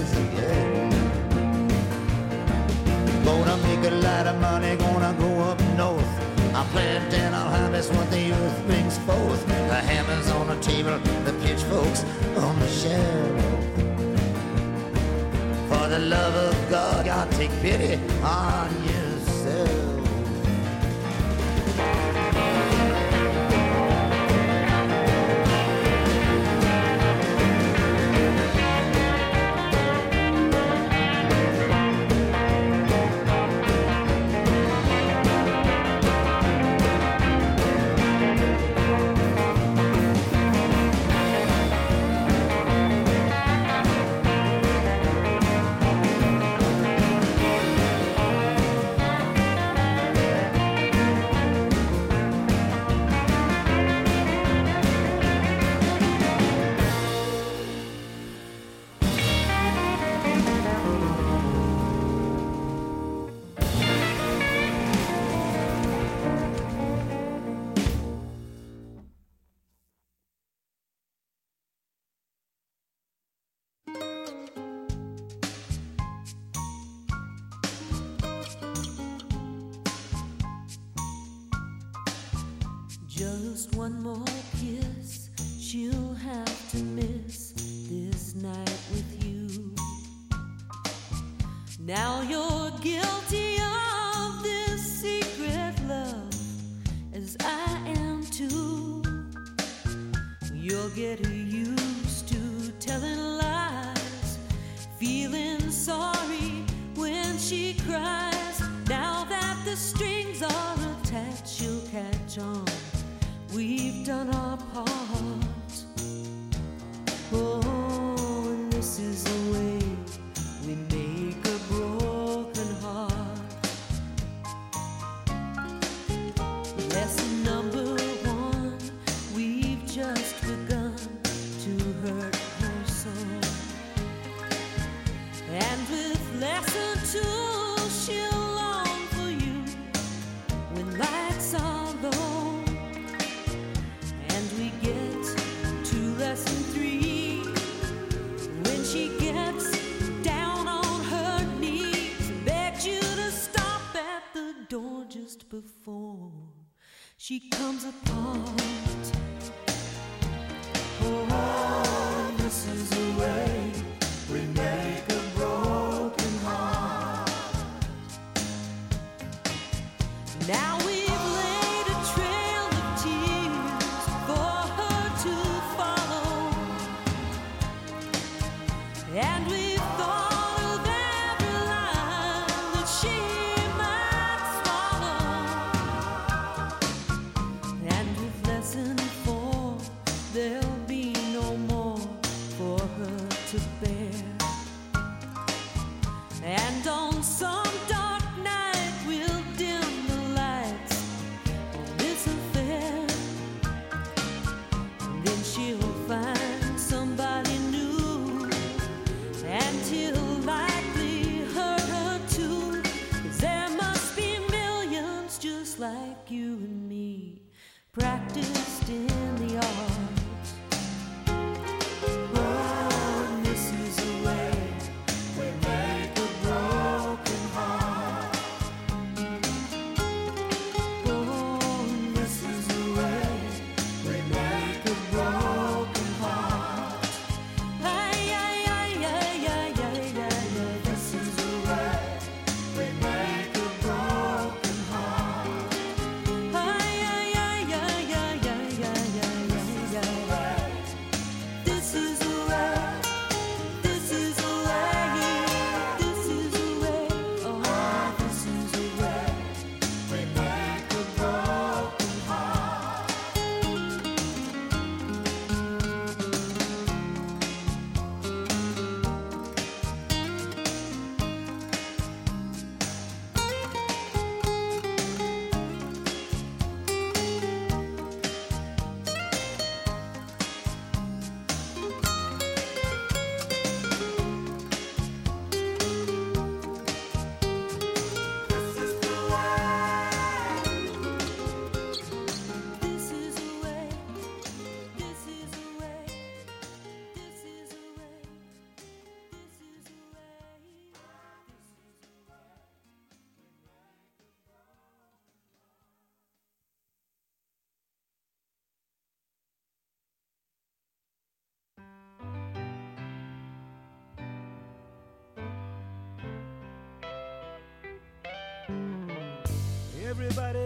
a 3.86 3.90
lot 3.90 4.26
of 4.26 4.40
money, 4.40 4.74
gonna 4.76 5.14
go 5.18 5.40
up 5.42 5.60
north. 5.76 6.02
I 6.54 6.64
plant 6.72 7.12
and 7.14 7.34
I'll 7.34 7.50
harvest 7.50 7.92
what 7.92 8.10
the 8.10 8.32
earth 8.32 8.66
brings 8.66 8.98
forth. 8.98 9.46
The 9.46 9.80
hammer's 9.90 10.28
on 10.30 10.48
the 10.48 10.58
table, 10.60 10.98
the 11.24 11.32
pitchforks 11.42 12.02
on 12.36 12.58
the 12.58 12.68
shelf. 12.68 13.40
For 15.68 15.88
the 15.88 16.00
love 16.00 16.34
of 16.34 16.70
God, 16.70 17.06
God 17.06 17.30
take 17.32 17.52
pity 17.62 18.00
on 18.22 18.70
you. 18.84 19.05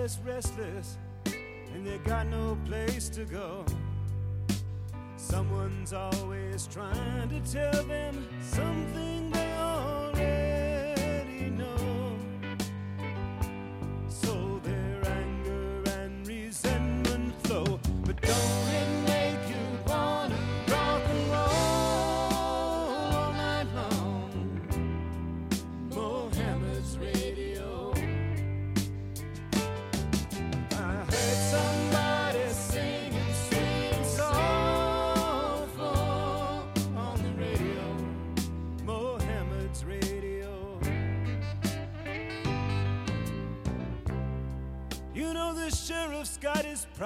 restless, 0.01 0.19
restless, 0.25 0.99
and 1.75 1.87
they 1.87 1.99
got 1.99 2.27
no 2.27 2.57
place 2.65 3.11
to 3.11 3.25
go. 3.25 3.65
Someone's 5.17 5.93
always 5.93 6.67
trying 6.67 7.29
to 7.29 7.41
tell 7.53 7.85
them 7.85 8.27
something 8.41 9.20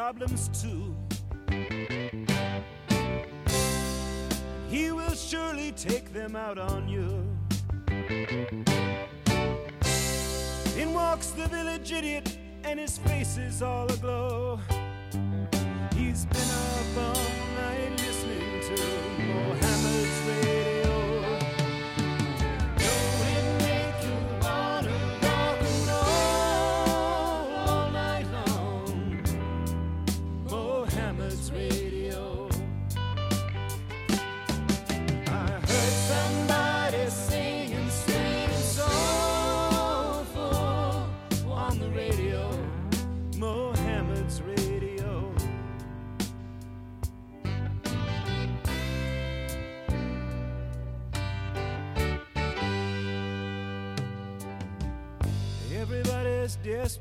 problems 0.05 0.51
too. 0.63 0.95
He 4.69 4.93
will 4.93 5.15
surely 5.15 5.73
take 5.73 6.13
them 6.13 6.37
out 6.37 6.59
on 6.59 6.87
you. 6.87 7.09
In 10.79 10.93
walks 10.93 11.29
the 11.31 11.49
village 11.49 11.91
idiot, 11.91 12.37
and 12.65 12.79
his 12.79 12.99
face 12.99 13.39
is 13.39 13.63
all 13.63 13.91
aglow. 13.91 14.61
He's 15.97 16.27
been 16.27 16.51
a 16.51 16.95
bum. 16.95 17.44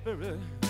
Spirit. 0.04 0.63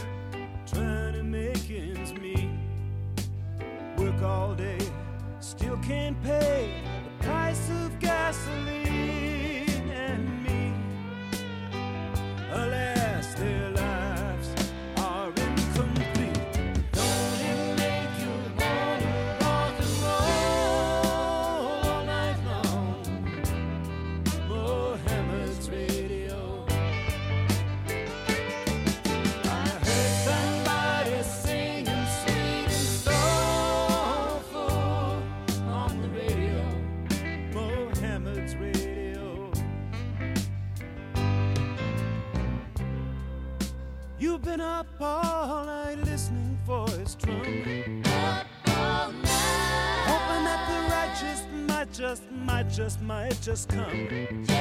just 52.74 53.00
might 53.02 53.40
just 53.42 53.70
come. 53.70 54.53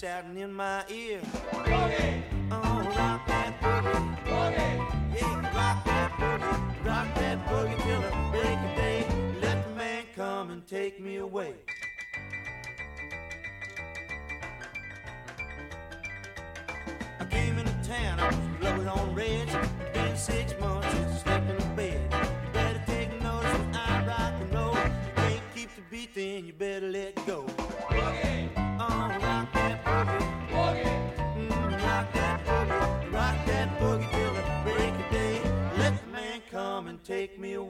Shouting 0.00 0.38
in 0.38 0.50
my 0.50 0.82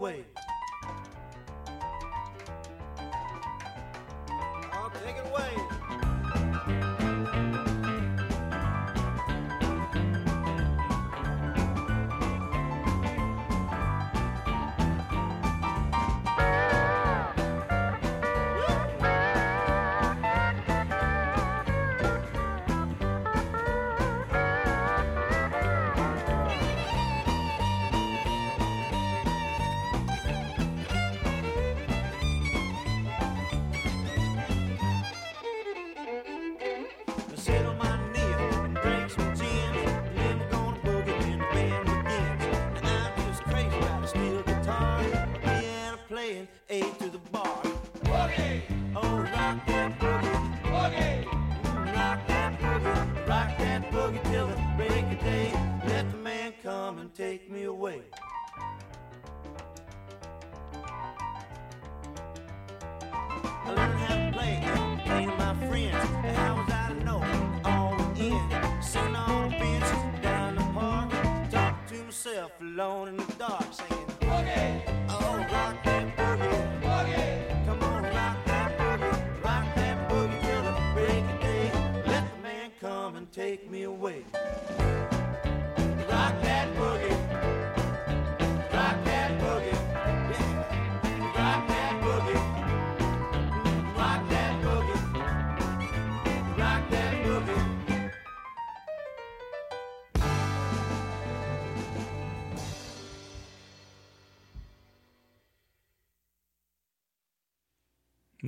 take 0.01 0.30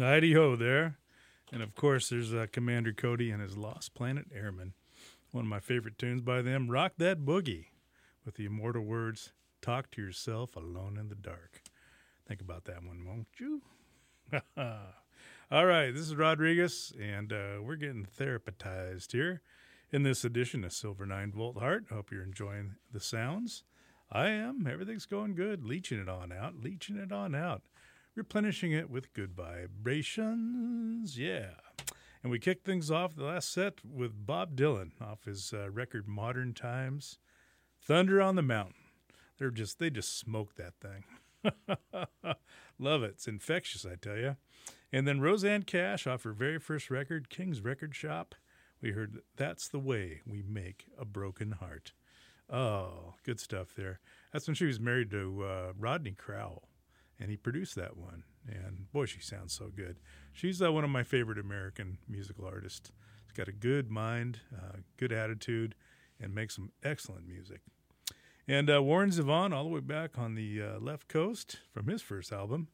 Nighty 0.03 0.33
ho 0.33 0.57
there. 0.57 0.99
And 1.53 1.63
of 1.63 1.77
course, 1.77 2.09
there's 2.09 2.35
uh, 2.35 2.47
Commander 2.51 2.93
Cody 2.93 3.31
and 3.31 3.41
his 3.41 3.57
Lost 3.57 3.95
Planet 3.95 4.27
Airmen. 4.35 4.73
One 5.31 5.45
of 5.45 5.49
my 5.49 5.61
favorite 5.61 5.97
tunes 5.97 6.23
by 6.23 6.43
them, 6.43 6.69
Rock 6.69 6.95
That 6.99 7.25
Boogie, 7.25 7.67
with 8.25 8.35
the 8.35 8.47
immortal 8.47 8.83
words, 8.83 9.31
Talk 9.61 9.93
to 9.93 10.03
yourself 10.03 10.57
alone 10.57 10.99
in 10.99 11.09
the 11.09 11.15
dark. 11.15 11.63
Think 12.27 12.41
about 12.41 12.65
that 12.65 12.83
one, 12.83 13.05
won't 13.07 13.29
you? 13.39 13.63
All 15.53 15.67
right, 15.67 15.93
this 15.93 16.03
is 16.03 16.17
Rodriguez, 16.17 16.93
and 17.01 17.33
uh, 17.33 17.63
we're 17.63 17.77
getting 17.77 18.05
therapized 18.05 19.13
here 19.13 19.41
in 19.93 20.03
this 20.03 20.25
edition 20.25 20.65
of 20.65 20.73
Silver 20.73 21.07
Nine 21.07 21.31
Volt 21.31 21.59
Heart. 21.59 21.85
Hope 21.93 22.11
you're 22.11 22.25
enjoying 22.25 22.75
the 22.93 22.99
sounds. 22.99 23.63
I 24.11 24.31
am. 24.31 24.67
Everything's 24.67 25.07
going 25.07 25.37
good. 25.37 25.63
Leeching 25.65 26.01
it 26.01 26.09
on 26.09 26.33
out, 26.33 26.57
leeching 26.61 26.97
it 26.97 27.13
on 27.13 27.37
out 27.37 27.63
replenishing 28.15 28.73
it 28.73 28.91
with 28.91 29.13
good 29.13 29.33
vibrations. 29.33 31.19
Yeah. 31.19 31.51
And 32.23 32.31
we 32.31 32.39
kicked 32.39 32.65
things 32.65 32.91
off 32.91 33.17
the 33.17 33.25
last 33.25 33.53
set 33.53 33.85
with 33.85 34.27
Bob 34.27 34.55
Dylan 34.55 34.93
off 35.01 35.25
his 35.25 35.53
uh, 35.53 35.71
record 35.71 36.07
Modern 36.07 36.55
Times. 36.55 37.19
Thunder 37.81 38.23
on 38.23 38.37
the 38.37 38.43
Mountain. 38.43 38.75
They're 39.39 39.51
just 39.51 39.79
they 39.81 39.91
just 39.91 40.17
smoked 40.17 40.57
that 40.57 40.75
thing. 40.81 41.05
Love 42.79 43.03
it. 43.03 43.15
It's 43.15 43.27
infectious, 43.27 43.85
I 43.85 43.97
tell 43.97 44.17
you. 44.17 44.37
And 44.93 45.09
then 45.09 45.21
Rosanne 45.21 45.65
Cash 45.65 46.07
off 46.07 46.23
her 46.23 46.33
very 46.33 46.61
first 46.61 46.91
record, 46.91 47.29
King's 47.29 47.61
Record 47.61 47.95
Shop. 47.95 48.37
We 48.81 48.93
heard 48.93 49.21
That's 49.37 49.69
the 49.69 49.79
Way 49.81 50.21
We 50.27 50.43
Make 50.43 50.87
a 50.99 51.05
Broken 51.05 51.53
Heart. 51.53 51.93
Oh, 52.51 53.15
good 53.25 53.41
stuff 53.41 53.75
there. 53.77 54.01
That's 54.33 54.47
when 54.47 54.55
she 54.55 54.67
was 54.67 54.79
married 54.79 55.11
to 55.11 55.45
uh, 55.45 55.73
Rodney 55.77 56.13
Crowell 56.13 56.69
and 57.23 57.31
he 57.31 57.37
produced 57.37 57.77
that 57.77 57.97
one. 57.97 58.25
And 58.49 58.91
boy, 58.93 59.07
she 59.07 59.21
sounds 59.21 59.53
so 59.53 59.71
good. 59.75 60.01
She's 60.33 60.61
uh, 60.61 60.73
one 60.73 60.83
of 60.83 60.91
my 60.91 61.05
favorite 61.05 61.39
American 61.39 61.99
musical 62.09 62.45
artists. 62.45 62.91
She's 63.25 63.37
got 63.37 63.47
a 63.47 63.53
good 63.53 63.91
mind, 63.91 64.41
uh, 64.53 64.79
good 64.97 65.13
attitude, 65.13 65.77
and 66.21 66.35
makes 66.35 66.57
some 66.57 66.73
excellent 66.83 67.29
music. 67.29 67.61
And 68.49 68.69
uh, 68.69 68.83
Warren 68.83 69.11
Zevon, 69.11 69.55
all 69.55 69.63
the 69.63 69.71
way 69.71 69.81
back 69.81 70.19
on 70.19 70.35
the 70.35 70.61
uh, 70.61 70.81
left 70.81 71.07
coast 71.07 71.61
from 71.73 71.87
his 71.87 72.03
first 72.03 72.33
album, 72.33 72.67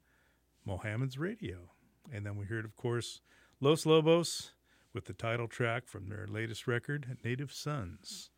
Mohammed's 0.64 1.18
Radio. 1.18 1.72
And 2.10 2.24
then 2.24 2.36
we 2.36 2.46
heard, 2.46 2.64
of 2.64 2.74
course, 2.74 3.20
Los 3.60 3.84
Lobos 3.84 4.52
with 4.94 5.04
the 5.04 5.12
title 5.12 5.46
track 5.46 5.86
from 5.86 6.08
their 6.08 6.26
latest 6.26 6.66
record, 6.66 7.18
Native 7.22 7.52
Sons. 7.52 8.30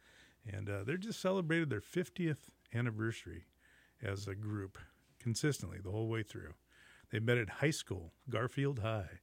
And 0.45 0.69
uh, 0.69 0.83
they 0.83 0.97
just 0.97 1.21
celebrated 1.21 1.71
their 1.71 1.81
50th 1.81 2.51
anniversary 2.75 3.45
as 4.03 4.27
a 4.27 4.35
group 4.35 4.77
consistently 5.21 5.79
the 5.83 5.91
whole 5.91 6.09
way 6.09 6.23
through. 6.23 6.55
They 7.11 7.19
met 7.19 7.39
at 7.39 7.51
high 7.51 7.71
school, 7.71 8.13
Garfield 8.29 8.81
High, 8.81 9.21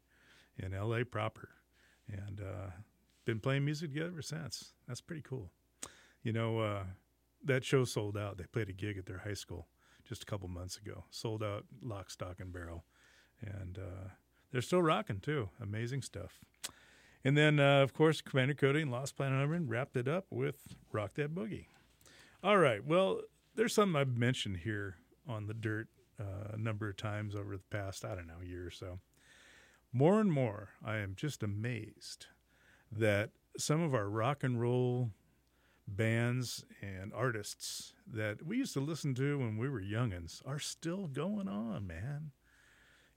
in 0.58 0.74
L.A. 0.74 1.04
proper, 1.06 1.50
and 2.08 2.42
uh, 2.42 2.72
been 3.26 3.40
playing 3.40 3.66
music 3.66 3.92
together 3.92 4.10
ever 4.12 4.22
since. 4.22 4.74
That's 4.88 5.02
pretty 5.02 5.22
cool. 5.22 5.52
You 6.24 6.34
know, 6.34 6.60
uh, 6.60 6.84
that 7.44 7.64
show 7.64 7.86
sold 7.86 8.18
out. 8.18 8.38
They 8.38 8.46
played 8.46 8.70
a 8.70 8.74
gig 8.74 8.98
at 8.98 9.06
their 9.06 9.20
high 9.20 9.34
school 9.34 9.68
just 10.08 10.24
a 10.24 10.26
couple 10.26 10.48
months 10.48 10.78
ago. 10.78 11.06
Sold 11.12 11.44
out, 11.44 11.66
lock, 11.82 12.10
stock, 12.10 12.40
and 12.40 12.52
barrel, 12.52 12.86
and 13.42 13.78
uh, 13.78 14.10
they're 14.52 14.62
still 14.62 14.82
rocking 14.82 15.20
too. 15.20 15.50
Amazing 15.62 16.02
stuff. 16.02 16.40
And 17.24 17.38
then, 17.38 17.60
uh, 17.60 17.82
of 17.82 17.94
course, 17.94 18.22
Commander 18.22 18.54
Cody 18.54 18.82
and 18.82 18.92
Lost 18.92 19.18
Planet 19.18 19.40
Airmen 19.40 19.68
wrapped 19.68 19.98
it 19.98 20.08
up 20.08 20.26
with 20.30 20.76
Rock 20.92 21.16
That 21.16 21.36
Boogie. 21.36 21.66
All 22.44 22.58
right. 22.58 22.86
Well, 22.86 23.22
there's 23.56 23.74
something 23.74 24.00
I've 24.00 24.16
mentioned 24.16 24.58
here 24.58 24.96
on 25.28 25.48
the 25.48 25.54
dirt 25.54 25.88
uh, 26.20 26.54
a 26.54 26.58
number 26.58 26.90
of 26.90 26.98
times 26.98 27.36
over 27.36 27.58
the 27.58 27.78
past, 27.78 28.04
I 28.06 28.16
don't 28.16 28.28
know, 28.28 28.42
year 28.44 28.66
or 28.66 28.72
so. 28.72 29.00
More 29.94 30.20
and 30.20 30.32
more, 30.32 30.70
I 30.84 30.98
am 30.98 31.14
just 31.16 31.44
amazed 31.44 32.28
that 32.92 33.32
some 33.58 33.82
of 33.82 33.94
our 33.94 34.10
rock 34.10 34.44
and 34.44 34.60
roll 34.60 35.12
bands 35.88 36.66
and 36.82 37.14
artists 37.14 37.94
that 38.12 38.46
we 38.46 38.58
used 38.58 38.74
to 38.74 38.80
listen 38.80 39.16
to 39.16 39.40
when 39.40 39.58
we 39.58 39.70
were 39.70 39.82
youngins 39.82 40.42
are 40.46 40.60
still 40.60 41.08
going 41.08 41.48
on, 41.48 41.88
man. 41.88 42.32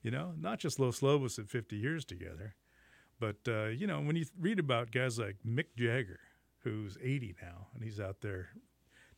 You 0.02 0.10
know, 0.10 0.32
not 0.38 0.60
just 0.60 0.78
Los 0.78 1.02
Lobos 1.02 1.38
at 1.38 1.50
50 1.50 1.76
years 1.76 2.04
together, 2.04 2.54
but, 3.18 3.36
uh, 3.46 3.66
you 3.66 3.86
know, 3.86 4.00
when 4.00 4.16
you 4.16 4.24
read 4.38 4.58
about 4.58 4.92
guys 4.92 5.18
like 5.18 5.36
Mick 5.46 5.66
Jagger, 5.76 6.20
who's 6.62 6.96
80 7.02 7.34
now, 7.42 7.68
and 7.74 7.84
he's 7.84 8.00
out 8.00 8.20
there 8.22 8.50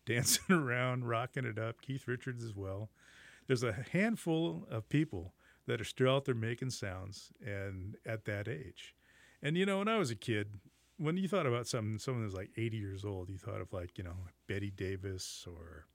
dancing 0.04 0.44
around, 0.54 1.08
rocking 1.08 1.44
it 1.44 1.58
up. 1.58 1.80
Keith 1.80 2.06
Richards 2.06 2.44
as 2.44 2.54
well. 2.54 2.90
There's 3.46 3.62
a 3.62 3.84
handful 3.92 4.66
of 4.70 4.88
people 4.88 5.34
that 5.66 5.80
are 5.80 5.84
still 5.84 6.14
out 6.14 6.24
there 6.24 6.34
making 6.34 6.70
sounds 6.70 7.32
and 7.44 7.96
at 8.06 8.24
that 8.24 8.48
age. 8.48 8.94
And 9.42 9.56
you 9.56 9.66
know, 9.66 9.78
when 9.78 9.88
I 9.88 9.98
was 9.98 10.10
a 10.10 10.16
kid, 10.16 10.48
when 10.98 11.16
you 11.16 11.28
thought 11.28 11.46
about 11.46 11.66
something, 11.66 11.98
someone 11.98 12.24
who's 12.24 12.34
like 12.34 12.50
80 12.56 12.76
years 12.76 13.04
old, 13.04 13.28
you 13.28 13.38
thought 13.38 13.60
of 13.60 13.72
like, 13.72 13.98
you 13.98 14.04
know, 14.04 14.16
Bette 14.46 14.70
Davis 14.70 15.44
or 15.48 15.86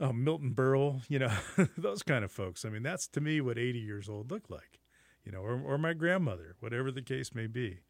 oh, 0.00 0.12
Milton 0.12 0.54
Berle, 0.54 1.02
you 1.08 1.18
know, 1.18 1.32
those 1.78 2.02
kind 2.02 2.24
of 2.24 2.30
folks. 2.30 2.64
I 2.64 2.68
mean, 2.68 2.82
that's 2.82 3.06
to 3.08 3.20
me 3.20 3.40
what 3.40 3.58
80 3.58 3.78
years 3.78 4.08
old 4.08 4.30
looked 4.30 4.50
like, 4.50 4.80
you 5.24 5.32
know, 5.32 5.40
or, 5.40 5.60
or 5.60 5.78
my 5.78 5.94
grandmother, 5.94 6.56
whatever 6.60 6.90
the 6.90 7.02
case 7.02 7.34
may 7.34 7.46
be. 7.46 7.80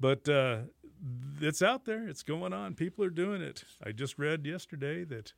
But 0.00 0.28
uh, 0.28 0.58
it's 1.40 1.62
out 1.62 1.84
there. 1.84 2.08
It's 2.08 2.22
going 2.22 2.52
on. 2.52 2.74
People 2.74 3.04
are 3.04 3.10
doing 3.10 3.42
it. 3.42 3.64
I 3.84 3.92
just 3.92 4.18
read 4.18 4.46
yesterday 4.46 5.04
that 5.04 5.32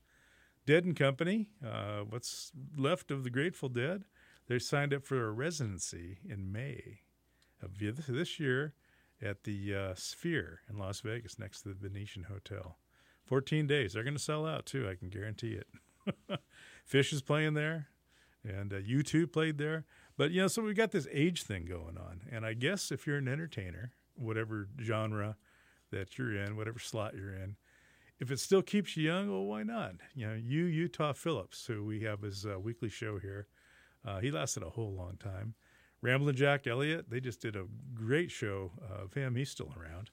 Dead 0.67 0.85
and 0.85 0.97
Company, 0.97 1.49
uh, 1.67 2.01
what's 2.09 2.53
left 2.77 3.11
of 3.11 3.25
the 3.25 3.31
Grateful 3.31 3.69
Dead, 3.69 4.05
they 4.49 4.59
signed 4.59 4.93
up 4.93 5.05
for 5.05 5.27
a 5.27 5.33
residency 5.33 6.19
in 6.29 6.53
May 6.53 7.01
of 7.63 7.79
this- 7.79 8.41
year 8.41 8.75
at 9.23 9.45
the 9.45 9.75
uh, 9.75 9.95
Sphere 9.95 10.61
in 10.69 10.79
Las 10.79 11.01
Vegas 11.01 11.39
next 11.39 11.63
to 11.63 11.69
the 11.69 11.75
Venetian 11.75 12.25
Hotel. 12.25 12.79
14 13.25 13.67
days. 13.67 13.93
They're 13.93 14.03
going 14.03 14.17
to 14.17 14.23
sell 14.23 14.47
out 14.47 14.67
too. 14.67 14.89
I 14.89 14.95
can 14.95 15.09
guarantee 15.09 15.53
it. 15.53 15.67
Phish 16.91 17.13
is 17.13 17.23
playing 17.23 17.55
there, 17.55 17.89
and 18.43 18.73
uh, 18.73 18.77
U2 18.77 19.31
played 19.31 19.59
there. 19.59 19.85
But 20.17 20.31
you 20.33 20.41
know, 20.41 20.49
so 20.49 20.63
we've 20.63 20.77
got 20.77 20.91
this 20.91 21.07
age 21.13 21.43
thing 21.43 21.67
going 21.67 21.97
on, 21.99 22.23
and 22.31 22.45
I 22.45 22.55
guess 22.55 22.91
if 22.91 23.07
you're 23.07 23.19
an 23.19 23.29
entertainer, 23.29 23.93
whatever 24.21 24.69
genre 24.81 25.37
that 25.91 26.19
you're 26.19 26.37
in, 26.37 26.57
whatever 26.57 26.79
slot 26.79 27.15
you're 27.15 27.35
in, 27.35 27.57
if 28.21 28.31
it 28.31 28.39
still 28.39 28.63
keeps 28.63 28.97
you 28.97 29.05
young, 29.11 29.31
well, 29.31 29.45
why 29.45 29.63
not? 29.63 29.95
You 30.15 30.27
know, 30.29 30.35
you 30.35 30.65
Utah 30.65 31.15
Phillips, 31.15 31.67
who 31.67 31.85
we 31.85 32.03
have 32.03 32.21
his 32.21 32.45
uh, 32.45 32.61
weekly 32.61 32.91
show 32.91 33.19
here, 33.19 33.49
uh, 34.07 34.21
he 34.21 34.31
lasted 34.31 34.63
a 34.63 34.71
whole 34.71 34.93
long 34.93 35.17
time. 35.17 35.55
Ramblin' 36.03 36.37
Jack 36.37 36.67
Elliott, 36.67 37.11
they 37.11 37.21
just 37.21 37.41
did 37.41 37.57
a 37.57 37.67
great 37.95 38.31
show 38.31 38.73
of 38.81 39.15
him. 39.15 39.37
He's 39.37 39.51
still 39.51 39.73
around. 39.77 40.11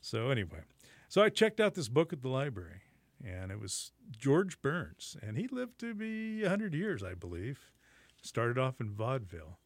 So 0.00 0.30
anyway, 0.30 0.60
so 1.08 1.22
I 1.22 1.28
checked 1.28 1.60
out 1.60 1.74
this 1.74 1.88
book 1.88 2.12
at 2.12 2.22
the 2.22 2.28
library, 2.28 2.82
and 3.24 3.50
it 3.50 3.60
was 3.60 3.92
George 4.16 4.60
Burns, 4.62 5.16
and 5.22 5.36
he 5.36 5.48
lived 5.48 5.78
to 5.80 5.94
be 5.94 6.42
100 6.42 6.74
years, 6.74 7.02
I 7.02 7.14
believe. 7.14 7.72
Started 8.22 8.58
off 8.58 8.80
in 8.80 8.90
vaudeville, 8.90 9.58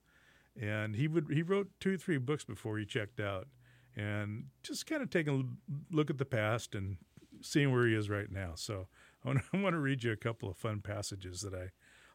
and 0.61 0.97
he 0.97 1.09
would 1.09 1.29
he 1.31 1.43
wrote 1.43 1.69
two 1.81 1.95
or 1.95 1.97
three 1.97 2.19
books 2.19 2.45
before 2.45 2.79
he 2.79 2.85
checked 2.85 3.21
out, 3.21 3.49
and 3.97 4.45
just 4.62 4.87
kind 4.87 5.03
of 5.03 5.11
taking 5.11 5.59
a 5.91 5.95
look 5.95 6.11
at 6.11 6.19
the 6.19 6.25
past 6.25 6.75
and 6.75 6.97
seeing 7.43 7.73
where 7.73 7.87
he 7.87 7.95
is 7.95 8.09
right 8.11 8.31
now. 8.31 8.53
So 8.55 8.89
I 9.25 9.29
want, 9.29 9.75
to 9.75 9.79
read 9.79 10.05
you 10.05 10.12
a 10.12 10.17
couple 10.17 10.49
of 10.49 10.57
fun 10.57 10.81
passages 10.81 11.41
that 11.43 11.55
I 11.55 11.71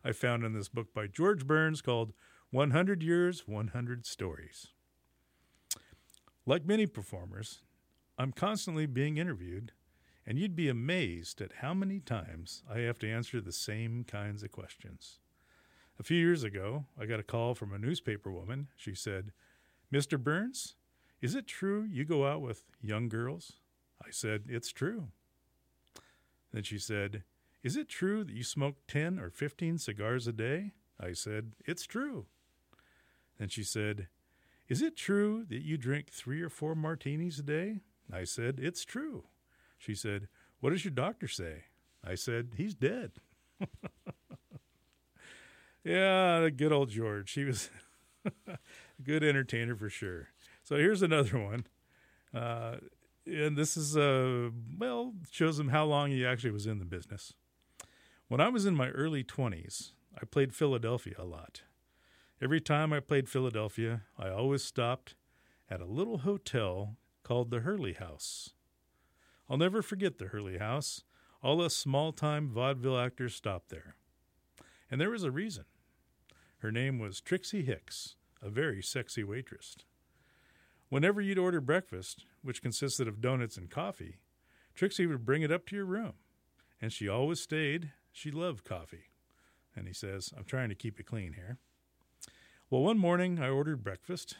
I 0.07 0.11
found 0.11 0.43
in 0.43 0.53
this 0.53 0.69
book 0.69 0.93
by 0.93 1.07
George 1.07 1.47
Burns 1.47 1.81
called 1.81 2.14
100 2.52 3.02
Years, 3.02 3.47
100 3.47 4.06
Stories. 4.06 4.68
Like 6.45 6.64
many 6.64 6.85
performers, 6.85 7.64
I'm 8.15 8.31
constantly 8.31 8.85
being 8.85 9.18
interviewed, 9.18 9.72
and 10.23 10.38
you'd 10.38 10.56
be 10.56 10.69
amazed 10.69 11.41
at 11.41 11.53
how 11.53 11.73
many 11.73 11.99
times 11.99 12.61
I 12.72 12.81
have 12.81 12.99
to 12.99 13.11
answer 13.11 13.41
the 13.41 13.52
same 13.52 14.03
kinds 14.03 14.43
of 14.43 14.52
questions. 14.52 15.18
A 15.99 16.03
few 16.03 16.18
years 16.18 16.43
ago, 16.43 16.85
I 16.99 17.07
got 17.07 17.19
a 17.19 17.23
call 17.23 17.56
from 17.56 17.73
a 17.73 17.80
newspaper 17.80 18.31
woman. 18.31 18.68
She 18.76 18.93
said, 18.93 19.31
Mr. 19.91 20.22
Burns, 20.23 20.76
is 21.26 21.34
it 21.34 21.47
true 21.47 21.88
you 21.91 22.06
go 22.06 22.27
out 22.27 22.41
with 22.41 22.61
young 22.84 23.10
girls? 23.10 23.53
I 23.99 24.11
said, 24.11 24.43
It's 24.47 24.72
true. 24.72 25.07
Then 26.53 26.61
she 26.61 26.77
said, 26.77 27.23
Is 27.64 27.76
it 27.76 27.89
true 27.89 28.23
that 28.23 28.35
you 28.35 28.43
smoke 28.43 28.76
10 28.88 29.18
or 29.18 29.31
15 29.31 29.80
cigars 29.80 30.27
a 30.27 30.31
day? 30.31 30.73
I 30.99 31.14
said, 31.14 31.53
It's 31.65 31.88
true. 31.88 32.27
Then 33.39 33.49
she 33.49 33.64
said, 33.64 34.07
Is 34.69 34.84
it 34.84 34.95
true 34.95 35.45
that 35.49 35.64
you 35.64 35.77
drink 35.77 36.11
three 36.11 36.43
or 36.43 36.49
four 36.49 36.76
martinis 36.76 37.39
a 37.39 37.43
day? 37.43 37.80
I 38.14 38.23
said, 38.23 38.60
It's 38.61 38.85
true. 38.85 39.23
She 39.80 39.95
said, 39.95 40.27
What 40.60 40.69
does 40.69 40.85
your 40.85 40.91
doctor 40.93 41.27
say? 41.27 41.64
I 42.07 42.14
said, 42.14 42.49
He's 42.56 42.76
dead. 42.76 43.14
yeah, 45.84 46.49
good 46.49 46.72
old 46.72 46.89
George. 46.89 47.31
He 47.31 47.45
was 47.45 47.72
a 48.47 48.60
good 49.03 49.23
entertainer 49.23 49.76
for 49.76 49.89
sure. 49.89 50.27
So 50.65 50.77
here's 50.77 51.03
another 51.03 51.39
one. 51.45 51.67
Uh, 52.33 52.77
and 53.25 53.55
this 53.55 53.77
is, 53.77 53.95
uh, 53.95 54.49
well, 54.77 55.13
shows 55.31 55.57
him 55.59 55.69
how 55.69 55.85
long 55.85 56.11
he 56.11 56.25
actually 56.25 56.51
was 56.51 56.67
in 56.67 56.79
the 56.79 56.85
business. 56.85 57.33
When 58.27 58.41
I 58.41 58.49
was 58.49 58.65
in 58.65 58.75
my 58.75 58.89
early 58.89 59.23
20s, 59.23 59.91
I 60.19 60.25
played 60.25 60.53
Philadelphia 60.53 61.13
a 61.17 61.23
lot. 61.23 61.61
Every 62.41 62.59
time 62.59 62.91
I 62.91 62.99
played 62.99 63.29
Philadelphia, 63.29 64.01
I 64.17 64.29
always 64.29 64.63
stopped 64.63 65.15
at 65.69 65.81
a 65.81 65.85
little 65.85 66.19
hotel 66.19 66.97
called 67.23 67.51
the 67.51 67.61
Hurley 67.61 67.93
House. 67.93 68.51
I'll 69.49 69.57
never 69.57 69.81
forget 69.81 70.17
the 70.17 70.27
Hurley 70.27 70.57
House. 70.57 71.03
All 71.43 71.61
us 71.61 71.75
small 71.75 72.11
time 72.11 72.49
vaudeville 72.49 72.97
actors 72.97 73.35
stopped 73.35 73.69
there. 73.69 73.95
And 74.89 74.99
there 74.99 75.11
was 75.11 75.23
a 75.23 75.31
reason. 75.31 75.65
Her 76.59 76.71
name 76.71 76.97
was 76.97 77.21
Trixie 77.21 77.63
Hicks, 77.63 78.15
a 78.41 78.49
very 78.49 78.81
sexy 78.81 79.23
waitress. 79.23 79.77
Whenever 80.89 81.19
you'd 81.21 81.39
order 81.39 81.59
breakfast, 81.61 82.25
which 82.41 82.61
consisted 82.61 83.07
of 83.07 83.21
donuts 83.21 83.57
and 83.57 83.69
coffee, 83.69 84.17
Trixie 84.75 85.07
would 85.07 85.25
bring 85.25 85.41
it 85.41 85.51
up 85.51 85.65
to 85.67 85.75
your 85.75 85.85
room. 85.85 86.13
And 86.81 86.91
she 86.93 87.07
always 87.07 87.39
stayed. 87.39 87.91
She 88.11 88.31
loved 88.31 88.63
coffee. 88.63 89.09
And 89.75 89.87
he 89.87 89.93
says, 89.93 90.33
I'm 90.37 90.43
trying 90.43 90.69
to 90.69 90.75
keep 90.75 90.99
it 90.99 91.05
clean 91.05 91.33
here. 91.33 91.57
Well, 92.69 92.81
one 92.81 92.97
morning 92.97 93.39
I 93.39 93.49
ordered 93.49 93.83
breakfast, 93.83 94.37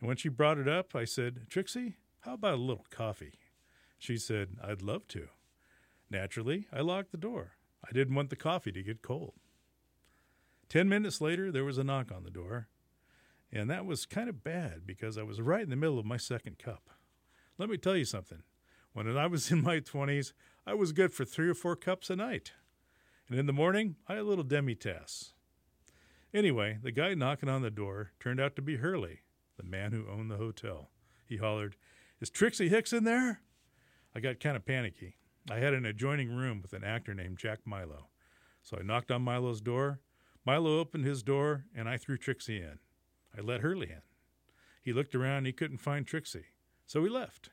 and 0.00 0.08
when 0.08 0.16
she 0.16 0.28
brought 0.28 0.58
it 0.58 0.68
up, 0.68 0.96
I 0.96 1.04
said, 1.04 1.46
Trixie, 1.48 1.96
how 2.20 2.34
about 2.34 2.54
a 2.54 2.56
little 2.56 2.86
coffee? 2.90 3.38
She 3.98 4.16
said, 4.16 4.56
I'd 4.62 4.82
love 4.82 5.06
to. 5.08 5.28
Naturally, 6.10 6.66
I 6.72 6.80
locked 6.80 7.12
the 7.12 7.16
door. 7.16 7.52
I 7.88 7.92
didn't 7.92 8.14
want 8.14 8.30
the 8.30 8.36
coffee 8.36 8.72
to 8.72 8.82
get 8.82 9.02
cold. 9.02 9.34
Ten 10.68 10.88
minutes 10.88 11.20
later, 11.20 11.52
there 11.52 11.64
was 11.64 11.78
a 11.78 11.84
knock 11.84 12.10
on 12.10 12.24
the 12.24 12.30
door, 12.30 12.68
and 13.52 13.68
that 13.68 13.84
was 13.84 14.06
kind 14.06 14.28
of 14.28 14.42
bad 14.42 14.86
because 14.86 15.18
I 15.18 15.22
was 15.22 15.40
right 15.40 15.62
in 15.62 15.70
the 15.70 15.76
middle 15.76 15.98
of 15.98 16.06
my 16.06 16.16
second 16.16 16.58
cup. 16.58 16.88
Let 17.58 17.68
me 17.68 17.76
tell 17.76 17.96
you 17.96 18.04
something. 18.04 18.42
When 18.92 19.16
I 19.16 19.26
was 19.26 19.50
in 19.52 19.62
my 19.62 19.80
20s, 19.80 20.32
I 20.66 20.74
was 20.74 20.92
good 20.92 21.12
for 21.12 21.24
three 21.24 21.48
or 21.48 21.54
four 21.54 21.76
cups 21.76 22.10
a 22.10 22.16
night. 22.16 22.52
And 23.28 23.38
in 23.38 23.46
the 23.46 23.52
morning, 23.52 23.96
I 24.08 24.14
had 24.14 24.22
a 24.22 24.24
little 24.24 24.44
demi-tasse. 24.44 25.32
Anyway, 26.34 26.78
the 26.82 26.92
guy 26.92 27.14
knocking 27.14 27.48
on 27.48 27.62
the 27.62 27.70
door 27.70 28.12
turned 28.18 28.40
out 28.40 28.56
to 28.56 28.62
be 28.62 28.76
Hurley, 28.76 29.20
the 29.58 29.62
man 29.62 29.92
who 29.92 30.08
owned 30.08 30.30
the 30.30 30.38
hotel. 30.38 30.90
He 31.26 31.36
hollered, 31.36 31.76
Is 32.20 32.30
Trixie 32.30 32.70
Hicks 32.70 32.92
in 32.92 33.04
there? 33.04 33.42
I 34.14 34.20
got 34.20 34.40
kind 34.40 34.56
of 34.56 34.64
panicky. 34.64 35.16
I 35.50 35.56
had 35.56 35.74
an 35.74 35.84
adjoining 35.84 36.34
room 36.34 36.62
with 36.62 36.72
an 36.72 36.84
actor 36.84 37.14
named 37.14 37.38
Jack 37.38 37.60
Milo. 37.64 38.08
So 38.62 38.78
I 38.78 38.82
knocked 38.82 39.10
on 39.10 39.22
Milo's 39.22 39.60
door. 39.60 40.00
Milo 40.46 40.78
opened 40.78 41.04
his 41.04 41.22
door, 41.22 41.64
and 41.74 41.88
I 41.88 41.98
threw 41.98 42.16
Trixie 42.16 42.60
in. 42.60 42.78
I 43.36 43.40
let 43.40 43.60
Hurley 43.60 43.90
in. 43.90 44.02
He 44.82 44.92
looked 44.92 45.14
around 45.14 45.44
he 45.44 45.52
couldn't 45.52 45.78
find 45.78 46.06
Trixie, 46.06 46.46
so 46.86 47.02
he 47.04 47.10
left. 47.10 47.50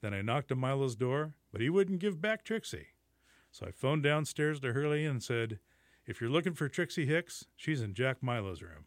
Then 0.00 0.14
I 0.14 0.22
knocked 0.22 0.52
on 0.52 0.58
Milo's 0.58 0.96
door, 0.96 1.34
but 1.52 1.60
he 1.60 1.70
wouldn't 1.70 2.00
give 2.00 2.20
back 2.20 2.44
Trixie. 2.44 2.88
So 3.50 3.66
I 3.66 3.70
phoned 3.70 4.02
downstairs 4.02 4.60
to 4.60 4.72
Hurley 4.72 5.04
and 5.04 5.22
said, 5.22 5.58
If 6.06 6.20
you're 6.20 6.30
looking 6.30 6.54
for 6.54 6.68
Trixie 6.68 7.06
Hicks, 7.06 7.46
she's 7.56 7.80
in 7.80 7.94
Jack 7.94 8.22
Milo's 8.22 8.62
room. 8.62 8.86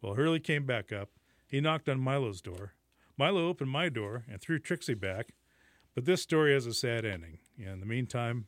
Well, 0.00 0.14
Hurley 0.14 0.40
came 0.40 0.64
back 0.64 0.92
up. 0.92 1.10
He 1.46 1.60
knocked 1.60 1.88
on 1.88 2.00
Milo's 2.00 2.40
door. 2.40 2.74
Milo 3.16 3.46
opened 3.48 3.70
my 3.70 3.88
door 3.88 4.24
and 4.30 4.40
threw 4.40 4.58
Trixie 4.58 4.94
back. 4.94 5.34
But 5.94 6.04
this 6.04 6.22
story 6.22 6.52
has 6.52 6.66
a 6.66 6.74
sad 6.74 7.04
ending. 7.04 7.38
In 7.58 7.80
the 7.80 7.86
meantime, 7.86 8.46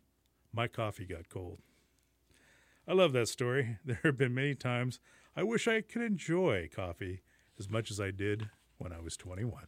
my 0.53 0.69
coffee 0.69 1.07
got 1.07 1.29
cold. 1.29 1.61
I 2.87 2.93
love 2.93 3.13
that 3.13 3.29
story. 3.29 3.79
There 3.85 4.01
have 4.05 4.19
been 4.19 4.35
many 4.35 4.55
times 4.55 5.01
I 5.39 5.45
wish 5.45 5.69
I 5.69 5.83
could 5.83 6.03
enjoy 6.03 6.69
coffee 6.75 7.21
as 7.61 7.71
much 7.71 7.93
as 7.93 8.01
I 8.01 8.11
did 8.11 8.51
when 8.79 8.93
I 8.93 8.99
was 8.99 9.17
21. 9.17 9.67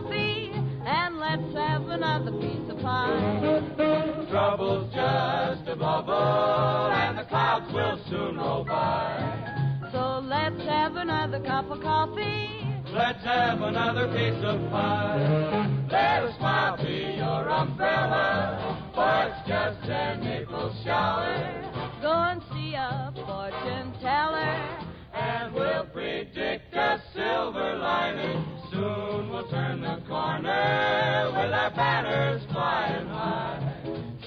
Coffee 0.00 0.50
and 0.52 1.18
let's 1.18 1.54
have 1.54 1.88
another 1.88 2.32
piece 2.32 2.70
of 2.70 2.78
pie. 2.80 4.26
Trouble's 4.30 4.92
just 4.94 5.68
a 5.68 5.76
bubble, 5.76 6.90
and 6.92 7.18
the 7.18 7.24
clouds 7.24 7.72
will 7.72 8.00
soon 8.08 8.36
roll 8.36 8.64
by. 8.64 9.88
So 9.92 10.20
let's 10.24 10.60
have 10.62 10.96
another 10.96 11.40
cup 11.40 11.70
of 11.70 11.82
coffee. 11.82 12.48
Let's 12.92 13.22
have 13.24 13.60
another 13.60 14.08
piece 14.08 14.42
of 14.42 14.70
pie. 14.70 15.86
Let 15.90 16.24
a 16.24 16.34
smile 16.38 16.76
be 16.78 17.16
your 17.18 17.48
umbrella, 17.48 18.90
for 18.94 19.28
it's 19.28 19.48
just 19.48 19.90
an 19.90 20.26
April 20.26 20.74
shower. 20.84 21.98
Go 22.00 22.12
and 22.12 22.42
see 22.52 22.74
a 22.74 23.12
fortune 23.14 23.92
teller. 24.00 24.86
And 25.12 25.52
we'll 25.52 25.84
predict 25.86 26.72
a 26.74 27.02
silver 27.14 27.76
lining. 27.76 28.59
Soon 28.70 29.30
we'll 29.30 29.48
turn 29.50 29.80
the 29.80 30.00
corner 30.06 31.32
with 31.34 31.52
our 31.52 31.70
banners 31.74 32.42
flying 32.52 33.06
high. 33.06 33.74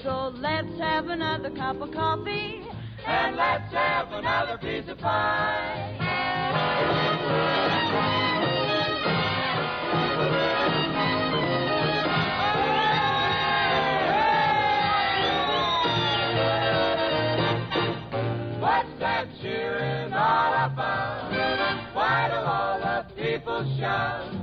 So 0.02 0.32
let's 0.36 0.78
have 0.78 1.06
another 1.06 1.50
cup 1.50 1.80
of 1.80 1.90
coffee. 1.92 2.60
And 3.06 3.36
let's 3.36 3.72
have 3.72 4.12
another 4.12 4.58
piece 4.58 4.88
of 4.88 4.98
pie. 4.98 5.96
What's 18.60 19.00
that 19.00 19.26
cheering 19.40 20.12
all 20.12 20.52
about? 20.66 21.94
Why 21.94 22.28
do 22.28 22.36
all 22.36 22.78
the 22.80 23.22
people 23.22 23.76
shout? 23.78 24.33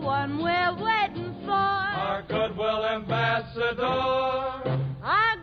One 0.00 0.42
we're 0.42 0.74
waiting 0.82 1.34
for. 1.44 1.52
Our 1.52 2.22
goodwill 2.22 2.86
ambassador. 2.86 3.84
Our 3.84 4.62
goodwill 4.64 4.78
ambassador. 5.04 5.39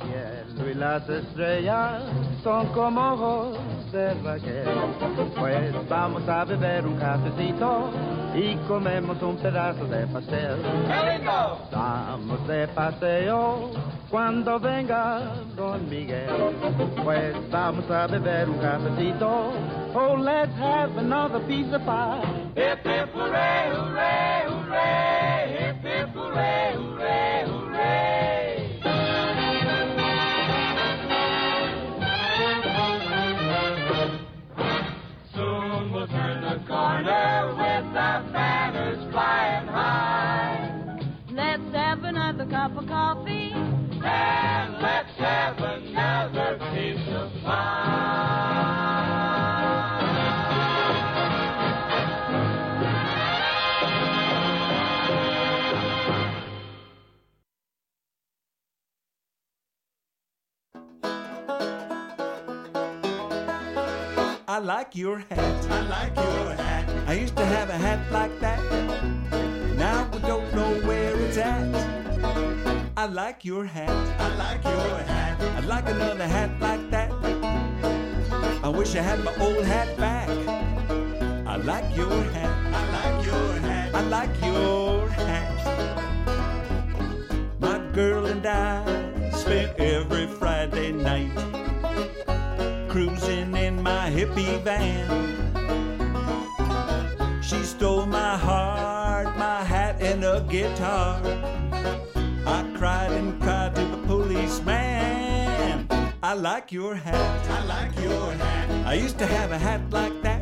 Cielo 0.00 0.70
y 0.70 0.74
las 0.74 1.08
estrellas 1.08 2.02
son 2.42 2.66
como 2.68 3.00
ojos 3.12 3.58
de 3.92 4.14
Raquel. 4.22 4.68
Pues 5.38 5.88
vamos 5.88 6.28
a 6.28 6.44
beber 6.44 6.86
un 6.86 6.96
cafecito 6.96 7.90
y 8.34 8.54
comemos 8.68 9.20
un 9.22 9.36
pedazo 9.36 9.84
de 9.86 10.06
pastel. 10.06 10.56
Vamos 11.72 12.46
de 12.46 12.68
paseo 12.68 13.70
cuando 14.10 14.58
venga 14.58 15.20
Don 15.56 15.88
Miguel. 15.88 16.28
Pues 17.02 17.34
vamos 17.50 17.90
a 17.90 18.06
beber 18.06 18.48
un 18.48 18.58
cafecito. 18.58 19.52
Oh, 19.94 20.16
let's 20.16 20.52
have 20.58 20.96
another 20.98 21.40
piece 21.46 21.72
of 21.74 21.84
pie. 21.84 22.22
Hip 22.54 22.84
hip 22.84 23.12
hooray, 23.12 23.70
hooray, 23.74 24.46
hooray. 24.46 25.09
Like 64.80 64.96
your 64.96 65.18
hat. 65.18 65.66
I 65.70 65.80
like 65.96 66.16
your 66.16 66.54
hat. 66.54 66.88
I 67.06 67.12
used 67.12 67.36
to 67.36 67.44
have 67.44 67.68
a 67.68 67.76
hat 67.76 68.00
like 68.10 68.34
that. 68.40 68.60
Now 69.76 70.08
I 70.10 70.18
don't 70.26 70.54
know 70.54 70.72
where 70.88 71.14
it's 71.20 71.36
at. 71.36 71.68
I 72.96 73.04
like 73.04 73.44
your 73.44 73.66
hat. 73.66 73.90
I 74.18 74.28
like 74.36 74.64
your 74.64 74.96
hat. 75.12 75.38
I'd 75.58 75.66
like 75.66 75.86
another 75.86 76.26
hat 76.26 76.50
like 76.60 76.90
that. 76.92 77.10
I 78.64 78.68
wish 78.70 78.96
I 78.96 79.02
had 79.02 79.22
my 79.22 79.34
old 79.36 79.66
hat 79.66 79.98
back. 79.98 80.30
I 81.46 81.56
like 81.56 81.94
your 81.94 82.22
hat. 82.36 82.54
I 82.78 82.82
like 82.96 83.26
your 83.26 83.52
hat. 83.68 83.94
I 83.94 84.02
like 84.16 84.34
your 84.42 85.08
hat. 85.10 85.56
My 87.60 87.78
girl 87.92 88.24
and 88.24 88.46
I 88.46 89.30
spent 89.32 89.78
every 89.78 90.26
Friday 90.26 90.92
night 90.92 91.36
cruising 92.90 93.54
in 93.54 93.80
my 93.80 94.10
hippie 94.10 94.60
van. 94.64 95.06
She 97.40 97.62
stole 97.62 98.04
my 98.04 98.36
heart, 98.36 99.38
my 99.38 99.62
hat, 99.62 100.02
and 100.02 100.24
a 100.24 100.44
guitar. 100.48 101.20
I 102.44 102.64
cried 102.76 103.12
and 103.12 103.40
cried 103.40 103.76
to 103.76 103.84
the 103.84 103.96
policeman. 104.08 105.86
I 106.20 106.34
like 106.34 106.72
your 106.72 106.96
hat. 106.96 107.48
I 107.48 107.64
like 107.64 107.96
your 108.00 108.32
hat. 108.32 108.86
I 108.86 108.94
used 108.94 109.18
to 109.18 109.26
have 109.26 109.52
a 109.52 109.58
hat 109.58 109.82
like 109.90 110.20
that. 110.22 110.40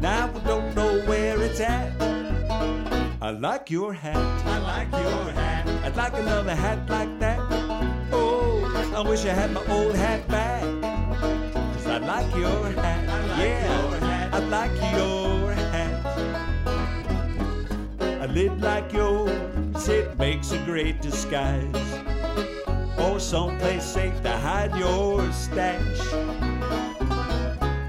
Now 0.00 0.30
I 0.34 0.40
don't 0.46 0.74
know 0.74 1.02
where 1.06 1.42
it's 1.42 1.60
at. 1.60 1.92
I 3.20 3.30
like 3.32 3.70
your 3.70 3.92
hat. 3.92 4.16
I 4.46 4.58
like 4.72 4.90
your 4.92 5.32
hat. 5.32 5.68
I'd 5.84 5.94
like 5.94 6.14
another 6.14 6.54
hat 6.54 6.88
like 6.88 7.18
that. 7.18 7.38
Oh, 8.12 8.64
I 8.96 9.02
wish 9.02 9.26
I 9.26 9.34
had 9.34 9.52
my 9.52 9.64
old 9.66 9.94
hat 9.94 10.26
back. 10.28 10.97
Like 12.08 12.34
your 12.34 12.70
hat. 12.70 13.04
yeah, 13.38 14.30
I 14.32 14.38
like 14.38 14.72
your 14.96 15.52
hat. 15.52 16.06
A 18.00 18.26
lid 18.28 18.62
like 18.62 18.90
yours, 18.94 19.88
it 19.90 20.18
makes 20.18 20.52
a 20.52 20.58
great 20.64 21.02
disguise. 21.02 21.76
Or 22.98 23.20
someplace 23.20 23.84
safe 23.84 24.22
to 24.22 24.30
hide 24.30 24.74
your 24.74 25.30
stash. 25.32 26.00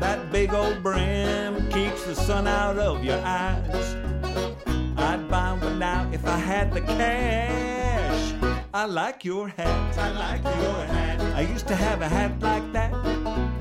That 0.01 0.29
big 0.33 0.53
old 0.53 0.83
brim 0.83 1.69
keeps 1.69 2.03
the 2.03 2.13
sun 2.13 2.45
out 2.45 2.77
of 2.77 3.01
your 3.01 3.21
eyes. 3.23 3.95
I'd 4.97 5.29
buy 5.29 5.53
one 5.53 5.79
now 5.79 6.09
if 6.11 6.25
I 6.27 6.37
had 6.37 6.73
the 6.73 6.81
cash. 6.81 8.33
I 8.73 8.83
like 8.83 9.23
your 9.23 9.47
hat. 9.47 9.97
I 9.97 10.11
like 10.11 10.43
your 10.43 10.85
hat. 10.87 11.21
I 11.37 11.41
used 11.43 11.69
to 11.69 11.75
have 11.75 12.01
a 12.01 12.09
hat 12.09 12.37
like 12.41 12.69
that. 12.73 13.58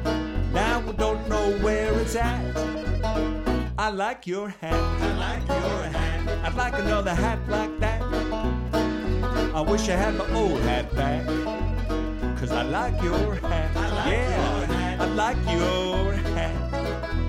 I 0.88 0.92
don't 0.92 1.28
know 1.28 1.50
where 1.58 1.92
it's 2.00 2.16
at. 2.16 2.40
I 3.78 3.90
like 3.90 4.26
your 4.26 4.48
hat. 4.48 4.72
I 4.72 5.18
like 5.18 5.46
your 5.46 5.82
hat. 5.82 6.46
I'd 6.46 6.54
like 6.54 6.78
another 6.78 7.14
hat 7.14 7.38
like 7.46 7.78
that. 7.80 8.00
I 9.54 9.60
wish 9.60 9.90
I 9.90 9.96
had 9.96 10.16
my 10.16 10.26
old 10.32 10.58
hat 10.60 10.94
back. 10.96 11.26
Cause 12.38 12.52
I 12.52 12.62
like 12.62 13.02
your 13.02 13.34
hat. 13.34 13.76
I 13.76 13.88
like 13.96 14.12
yeah, 14.12 14.56
your 14.56 14.66
hat. 14.66 15.00
I 15.00 15.04
like 15.04 15.36
your 15.52 16.12
hat. 16.34 17.27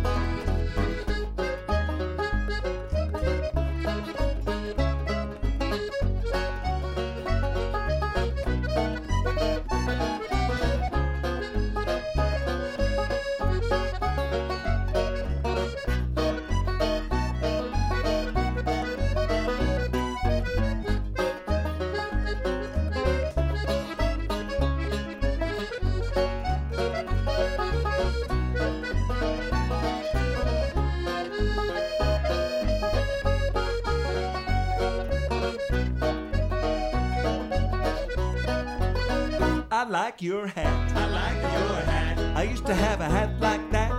I 39.79 39.83
like 39.83 40.21
your 40.21 40.45
hat. 40.45 40.91
I 40.93 41.07
like 41.07 41.41
your 41.41 41.75
hat. 41.91 42.19
I 42.35 42.43
used 42.43 42.65
to 42.65 42.73
have 42.75 42.99
a 42.99 43.05
hat 43.05 43.39
like 43.39 43.71
that. 43.71 43.91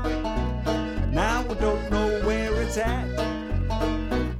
Now 1.11 1.40
I 1.48 1.55
don't 1.55 1.90
know 1.90 2.20
where 2.27 2.52
it's 2.61 2.77
at. 2.77 3.09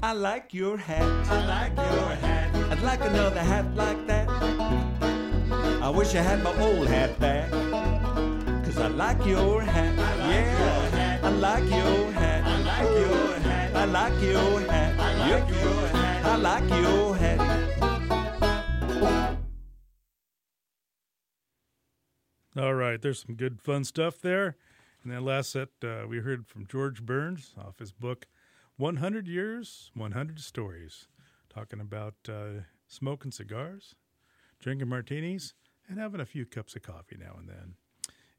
I 0.03 0.13
like 0.13 0.53
your 0.53 0.77
hat. 0.77 1.01
I 1.31 1.47
like 1.47 1.77
your 1.79 2.09
hat. 2.25 2.55
I'd 2.71 2.83
like 2.83 3.01
another 3.01 3.41
hat 3.41 3.65
like 3.75 4.07
that. 4.07 4.29
I 5.83 5.89
wish 5.89 6.15
I 6.15 6.21
had 6.21 6.43
my 6.43 6.55
old 6.61 6.87
hat 6.87 7.19
back. 7.19 7.51
Cause 8.63 8.77
I 8.77 8.89
like 8.89 9.25
your 9.25 9.63
hat. 9.63 9.97
yeah, 9.97 11.21
I 11.23 11.31
like 11.31 11.65
your 11.65 12.13
hat. 12.21 12.45
I 12.45 12.61
like 12.71 12.91
your 13.01 13.39
hat. 13.39 13.77
I 13.77 13.85
like 13.87 14.23
your 14.23 14.61
hat. 14.61 15.01
I 15.01 15.15
like 15.15 15.49
your 15.49 15.89
hat. 15.89 16.27
I 16.27 16.37
like 16.37 16.69
your 16.69 17.17
hat. 17.17 17.50
All 22.57 22.75
right, 22.75 23.01
there's 23.01 23.23
some 23.25 23.37
good 23.37 23.63
fun 23.63 23.85
stuff 23.85 24.21
there. 24.21 24.57
And 25.05 25.13
then 25.13 25.25
last 25.25 25.53
set, 25.53 25.69
uh, 25.85 26.07
we 26.09 26.19
heard 26.19 26.49
from 26.49 26.67
George 26.67 27.01
Burns 27.01 27.55
off 27.57 27.79
his 27.79 27.93
book, 27.93 28.27
100 28.77 29.29
Years, 29.29 29.93
100 29.95 30.41
Stories, 30.41 31.07
talking 31.49 31.79
about 31.79 32.15
uh, 32.29 32.63
smoking 32.89 33.31
cigars, 33.31 33.95
drinking 34.59 34.89
martinis, 34.89 35.55
and 35.89 36.01
having 36.01 36.21
a 36.21 36.27
few 36.27 36.45
cups 36.45 36.75
of 36.75 36.83
coffee 36.83 37.17
now 37.17 37.37
and 37.39 37.49
then. 37.49 37.75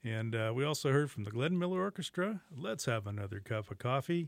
And 0.03 0.35
uh, 0.35 0.51
we 0.53 0.65
also 0.65 0.91
heard 0.91 1.09
from 1.09 1.23
the 1.23 1.31
Glenn 1.31 1.57
Miller 1.57 1.79
Orchestra, 1.79 2.41
Let's 2.53 2.85
Have 2.85 3.07
Another 3.07 3.39
Cup 3.39 3.71
of 3.71 3.77
Coffee. 3.77 4.27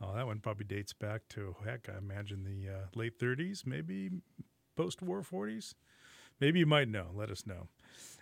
Oh, 0.00 0.14
that 0.14 0.26
one 0.26 0.38
probably 0.38 0.64
dates 0.64 0.94
back 0.94 1.28
to, 1.30 1.54
heck, 1.66 1.86
I 1.94 1.98
imagine 1.98 2.44
the 2.44 2.72
uh, 2.72 2.86
late 2.94 3.18
30s, 3.18 3.66
maybe 3.66 4.10
post 4.74 5.02
war 5.02 5.20
40s. 5.20 5.74
Maybe 6.40 6.60
you 6.60 6.66
might 6.66 6.88
know. 6.88 7.08
Let 7.12 7.30
us 7.30 7.46
know. 7.46 7.68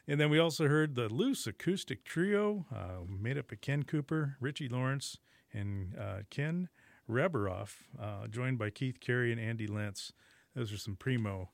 And 0.08 0.20
then 0.20 0.30
we 0.30 0.38
also 0.38 0.68
heard 0.68 0.94
the 0.94 1.08
Loose 1.08 1.46
Acoustic 1.46 2.04
Trio, 2.04 2.66
uh, 2.74 3.04
made 3.08 3.38
up 3.38 3.50
of 3.50 3.60
Ken 3.60 3.82
Cooper, 3.82 4.36
Richie 4.40 4.68
Lawrence, 4.68 5.18
and 5.52 5.96
uh, 5.98 6.18
Ken 6.30 6.68
Raberoff, 7.08 7.82
uh, 8.00 8.26
joined 8.28 8.58
by 8.58 8.70
Keith 8.70 9.00
Carey 9.00 9.32
and 9.32 9.40
Andy 9.40 9.66
Lentz. 9.66 10.12
Those 10.54 10.72
are 10.72 10.78
some 10.78 10.96
primo, 10.96 11.50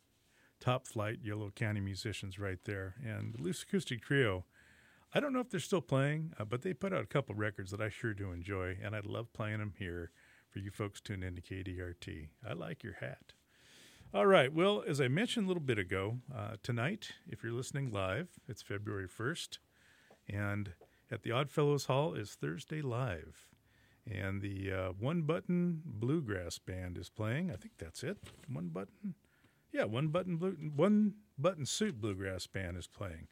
top 0.60 0.86
flight 0.86 1.18
Yolo 1.22 1.50
County 1.50 1.80
musicians 1.80 2.38
right 2.38 2.58
there. 2.64 2.94
And 3.04 3.34
the 3.34 3.42
Loose 3.42 3.62
Acoustic 3.62 4.02
Trio, 4.02 4.44
I 5.14 5.20
don't 5.20 5.32
know 5.32 5.40
if 5.40 5.50
they're 5.50 5.60
still 5.60 5.80
playing, 5.80 6.32
uh, 6.38 6.44
but 6.44 6.62
they 6.62 6.72
put 6.72 6.92
out 6.92 7.02
a 7.02 7.06
couple 7.06 7.34
records 7.34 7.70
that 7.70 7.80
I 7.80 7.88
sure 7.88 8.14
do 8.14 8.32
enjoy, 8.32 8.78
and 8.82 8.94
I 8.94 9.00
love 9.04 9.32
playing 9.32 9.58
them 9.58 9.74
here 9.78 10.10
for 10.50 10.58
you 10.58 10.70
folks 10.70 11.00
tuned 11.00 11.24
into 11.24 11.42
KDRT. 11.42 12.28
I 12.48 12.52
like 12.52 12.82
your 12.82 12.94
hat. 12.94 13.32
All 14.14 14.26
right. 14.26 14.52
Well, 14.52 14.84
as 14.86 15.00
I 15.00 15.08
mentioned 15.08 15.46
a 15.46 15.48
little 15.48 15.62
bit 15.62 15.78
ago, 15.78 16.18
uh, 16.36 16.56
tonight, 16.62 17.12
if 17.26 17.42
you're 17.42 17.54
listening 17.54 17.90
live, 17.90 18.28
it's 18.46 18.60
February 18.60 19.08
1st, 19.08 19.56
and 20.28 20.74
at 21.10 21.22
the 21.22 21.32
Oddfellows 21.32 21.86
Hall 21.86 22.12
is 22.12 22.34
Thursday 22.34 22.82
Live. 22.82 23.48
And 24.06 24.42
the 24.42 24.70
uh, 24.70 24.88
One 25.00 25.22
Button 25.22 25.80
Bluegrass 25.86 26.58
Band 26.58 26.98
is 26.98 27.08
playing. 27.08 27.50
I 27.50 27.56
think 27.56 27.78
that's 27.78 28.02
it. 28.02 28.18
One 28.52 28.68
Button? 28.68 29.14
Yeah, 29.72 29.84
One 29.84 30.08
Button 30.08 30.36
Blue, 30.36 30.58
One 30.76 31.14
Button 31.38 31.64
Suit 31.64 31.98
Bluegrass 31.98 32.46
Band 32.46 32.76
is 32.76 32.86
playing. 32.86 33.28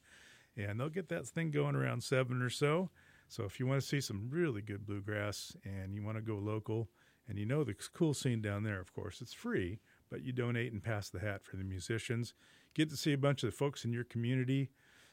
And 0.57 0.81
they'll 0.81 0.89
get 0.89 1.11
that 1.11 1.27
thing 1.27 1.51
going 1.51 1.77
around 1.77 2.03
7 2.03 2.41
or 2.41 2.49
so. 2.49 2.89
So 3.29 3.45
if 3.45 3.61
you 3.61 3.67
want 3.67 3.83
to 3.83 3.87
see 3.87 4.01
some 4.01 4.31
really 4.31 4.63
good 4.63 4.87
bluegrass 4.87 5.55
and 5.63 5.95
you 5.95 6.03
want 6.03 6.17
to 6.17 6.23
go 6.23 6.37
local, 6.37 6.89
and 7.29 7.39
you 7.39 7.45
know 7.45 7.65
the 7.65 7.75
cool 7.93 8.15
scene 8.15 8.41
down 8.41 8.63
there, 8.63 8.81
of 8.81 8.95
course, 8.95 9.21
it's 9.21 9.35
free 9.35 9.79
but 10.11 10.23
you 10.23 10.33
donate 10.33 10.73
and 10.73 10.83
pass 10.83 11.09
the 11.09 11.21
hat 11.21 11.45
for 11.45 11.57
the 11.57 11.65
musicians. 11.65 12.35
Get 12.75 12.91
to 12.91 12.97
see 12.97 13.13
a 13.13 13.19
bunch 13.19 13.43
of 13.43 13.51
the 13.51 13.57
folks 13.57 13.85
in 13.85 13.93
your 13.93 14.05
community. 14.05 14.71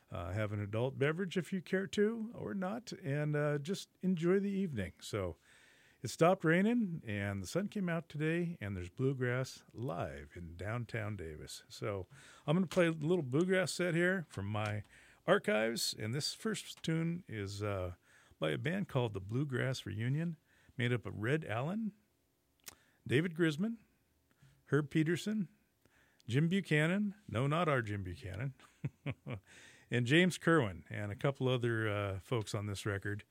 Uh, 0.09 0.31
have 0.31 0.53
an 0.53 0.61
adult 0.61 0.97
beverage 0.97 1.35
if 1.35 1.51
you 1.51 1.61
care 1.61 1.85
to, 1.85 2.29
or 2.33 2.53
not, 2.53 2.93
and 3.03 3.35
uh, 3.35 3.57
just 3.57 3.89
enjoy 4.03 4.39
the 4.39 4.49
evening. 4.49 4.93
So 5.01 5.35
it 6.01 6.09
stopped 6.09 6.45
raining, 6.45 7.01
and 7.05 7.43
the 7.43 7.47
sun 7.47 7.67
came 7.67 7.89
out 7.89 8.07
today, 8.07 8.55
and 8.61 8.75
there's 8.75 8.89
bluegrass 8.89 9.63
live 9.73 10.31
in 10.35 10.55
downtown 10.55 11.17
Davis. 11.17 11.63
So 11.67 12.07
I'm 12.45 12.55
going 12.55 12.65
to 12.65 12.73
play 12.73 12.87
a 12.87 12.91
little 12.91 13.23
bluegrass 13.23 13.73
set 13.73 13.95
here 13.95 14.25
from 14.29 14.45
my 14.45 14.83
archives, 15.25 15.93
and 15.99 16.13
this 16.13 16.33
first 16.33 16.81
tune 16.83 17.23
is 17.27 17.61
uh, 17.61 17.91
by 18.39 18.51
a 18.51 18.57
band 18.57 18.87
called 18.87 19.13
the 19.13 19.19
Bluegrass 19.19 19.85
Reunion, 19.85 20.37
made 20.77 20.93
up 20.93 21.05
of 21.05 21.13
Red 21.17 21.45
Allen, 21.49 21.91
David 23.05 23.35
Grisman, 23.35 23.77
Herb 24.67 24.89
Pedersen, 24.89 25.47
Jim 26.27 26.47
Buchanan, 26.47 27.13
no, 27.29 27.47
not 27.47 27.69
our 27.69 27.81
Jim 27.81 28.03
Buchanan, 28.03 28.53
and 29.91 30.05
James 30.05 30.37
Kerwin, 30.37 30.83
and 30.89 31.11
a 31.11 31.15
couple 31.15 31.47
other 31.47 31.89
uh, 31.89 32.19
folks 32.21 32.53
on 32.53 32.67
this 32.67 32.85
record. 32.85 33.23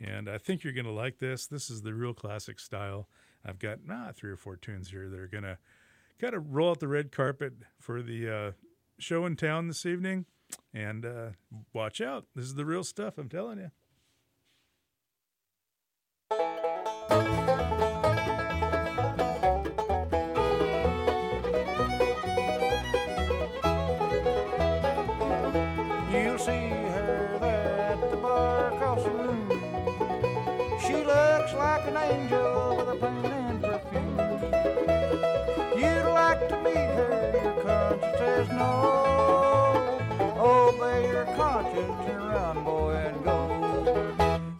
And 0.00 0.28
I 0.28 0.38
think 0.38 0.64
you're 0.64 0.72
going 0.72 0.86
to 0.86 0.92
like 0.92 1.18
this. 1.18 1.46
This 1.46 1.70
is 1.70 1.82
the 1.82 1.92
real 1.92 2.14
classic 2.14 2.60
style. 2.60 3.08
I've 3.44 3.58
got 3.58 3.78
ah, 3.90 4.12
three 4.14 4.30
or 4.30 4.36
four 4.36 4.56
tunes 4.56 4.90
here 4.90 5.08
that 5.08 5.18
are 5.18 5.28
going 5.28 5.44
to 5.44 5.58
kind 6.18 6.34
of 6.34 6.54
roll 6.54 6.70
out 6.70 6.80
the 6.80 6.88
red 6.88 7.12
carpet 7.12 7.54
for 7.78 8.02
the 8.02 8.30
uh, 8.30 8.52
show 8.98 9.26
in 9.26 9.36
town 9.36 9.68
this 9.68 9.84
evening. 9.84 10.26
And 10.72 11.04
uh, 11.04 11.30
watch 11.72 12.00
out. 12.00 12.26
This 12.34 12.46
is 12.46 12.54
the 12.54 12.64
real 12.64 12.84
stuff, 12.84 13.18
I'm 13.18 13.28
telling 13.28 13.58
you. 13.58 13.70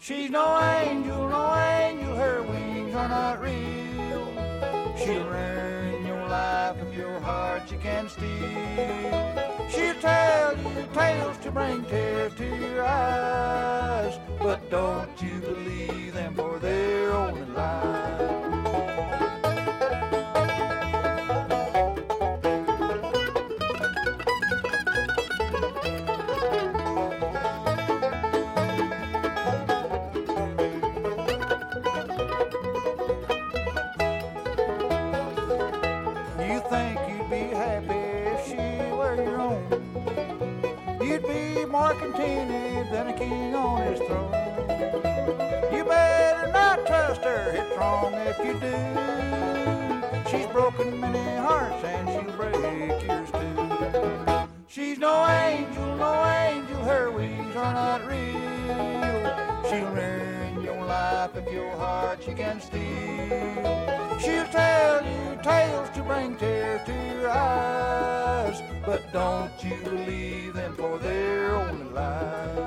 She's 0.08 0.30
no 0.30 0.58
angel, 0.58 1.28
no 1.28 1.54
angel, 1.54 2.16
her 2.16 2.42
wings 2.42 2.94
are 2.94 3.08
not 3.10 3.42
real. 3.42 4.24
She'll 4.96 5.28
ruin 5.28 6.06
your 6.06 6.26
life 6.26 6.76
if 6.80 6.96
your 6.96 7.20
heart 7.20 7.70
you 7.70 7.76
can 7.76 8.08
steal. 8.08 9.68
She'll 9.68 10.00
tell 10.00 10.56
you 10.56 10.88
tales 10.94 11.36
to 11.40 11.50
bring 11.50 11.84
tears 11.84 12.32
to 12.36 12.46
your 12.46 12.86
eyes, 12.86 14.18
but 14.38 14.70
don't 14.70 15.10
you 15.20 15.40
believe 15.40 16.14
them 16.14 16.34
for 16.34 16.58
they're 16.58 17.12
only 17.12 17.44
lies. 17.54 18.17
More 41.78 41.94
contented 41.94 42.92
than 42.92 43.06
a 43.06 43.12
king 43.12 43.54
on 43.54 43.86
his 43.86 44.00
throne. 44.00 44.32
You 45.72 45.84
better 45.84 46.50
not 46.52 46.84
trust 46.88 47.22
her, 47.22 47.52
it's 47.54 47.78
wrong 47.78 48.14
if 48.14 48.36
you 48.46 48.54
do. 48.68 48.78
She's 50.28 50.46
broken 50.46 50.98
many 51.00 51.36
hearts 51.36 51.84
and 51.84 52.08
she'll 52.08 52.36
break 52.36 53.00
yours 53.06 53.30
too. 53.30 54.48
She's 54.66 54.98
no 54.98 55.14
angel, 55.28 55.96
no 55.96 56.14
angel, 56.50 56.82
her 56.82 57.12
wings 57.12 57.54
are 57.54 57.74
not 57.82 58.00
real. 58.08 59.22
She'll 59.68 59.92
ruin 60.00 60.60
your 60.60 60.84
life 60.84 61.36
if 61.36 61.52
your 61.52 61.70
heart 61.76 62.18
she 62.24 62.32
can 62.34 62.60
steal. 62.60 64.18
She'll 64.18 64.50
tell 64.60 65.04
you 65.04 65.38
tales 65.44 65.90
to 65.90 66.02
bring 66.02 66.36
tears 66.38 66.80
to 66.86 66.92
your 66.92 67.30
eyes, 67.30 68.60
but 68.84 69.12
don't 69.12 69.52
you 69.62 69.76
believe 69.84 70.54
them 70.54 70.74
for 70.74 70.98
they're 70.98 71.67
only 71.98 72.57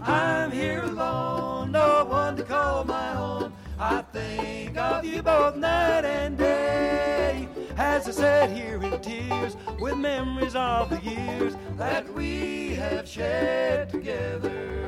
I'm 0.00 0.52
here 0.52 0.84
alone, 0.84 1.72
no 1.72 2.04
one 2.04 2.36
to 2.36 2.44
call 2.44 2.84
my 2.84 3.16
own. 3.16 3.52
I 3.80 4.02
think 4.12 4.76
of 4.76 5.04
you 5.04 5.22
both 5.22 5.56
night 5.56 6.04
and 6.04 6.38
day. 6.38 7.48
As 7.76 8.06
I 8.06 8.12
sit 8.12 8.50
here 8.56 8.80
in 8.80 9.00
tears, 9.00 9.56
with 9.80 9.96
memories 9.96 10.54
of 10.54 10.88
the 10.88 11.00
years 11.00 11.56
that 11.76 12.08
we 12.14 12.76
have 12.76 13.08
shared 13.08 13.90
together. 13.90 14.81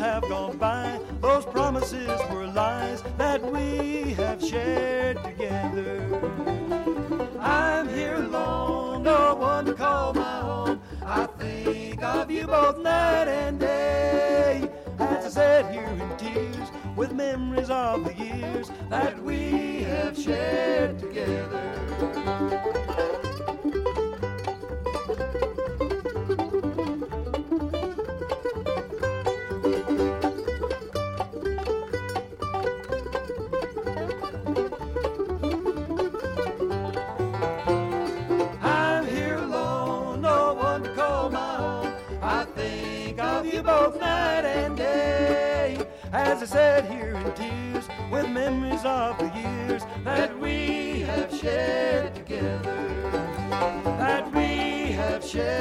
have 0.00 0.22
gone 0.22 0.56
by. 0.56 0.98
Those 1.20 1.44
promises 1.44 2.20
were 2.30 2.46
lies 2.46 3.02
that 3.18 3.40
we 3.52 4.14
have 4.14 4.42
shared. 4.42 4.89
church. 55.32 55.59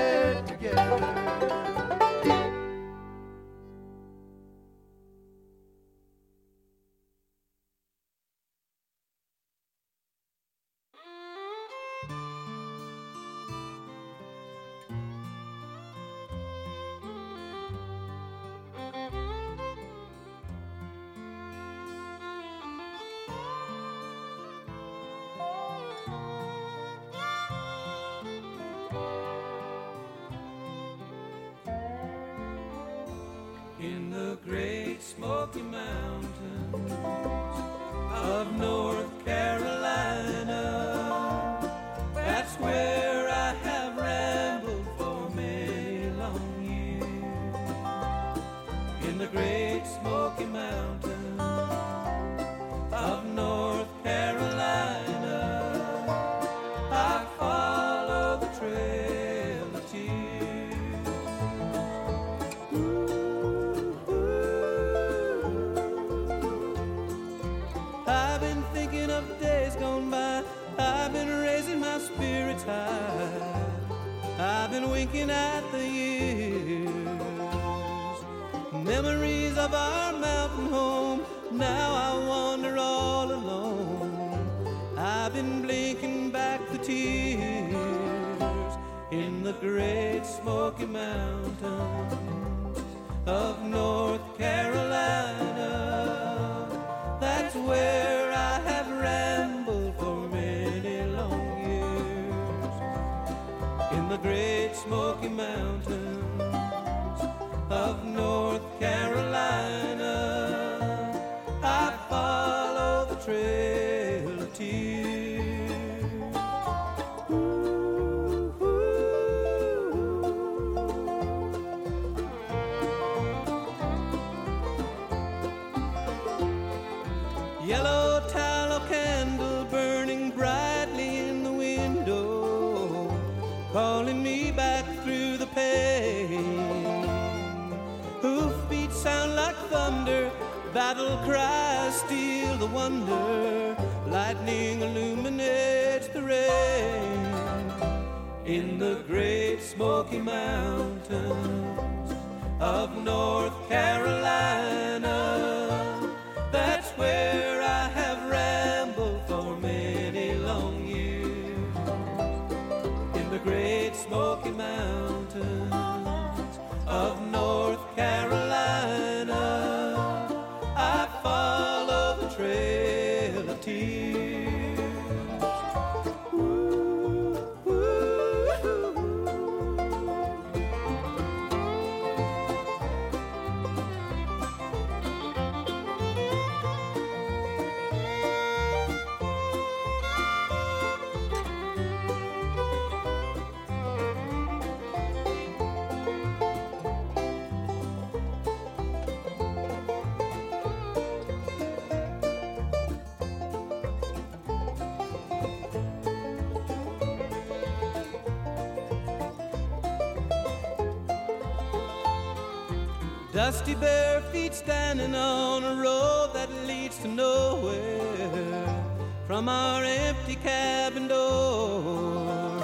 Dusty 213.50 213.74
bare 213.74 214.22
feet 214.32 214.54
standing 214.54 215.16
on 215.16 215.64
a 215.64 215.74
road 215.82 216.30
that 216.36 216.52
leads 216.68 217.00
to 217.00 217.08
nowhere 217.08 218.86
from 219.26 219.50
our 219.50 219.84
empty 219.84 220.36
cabin 220.36 221.08
door. 221.08 222.62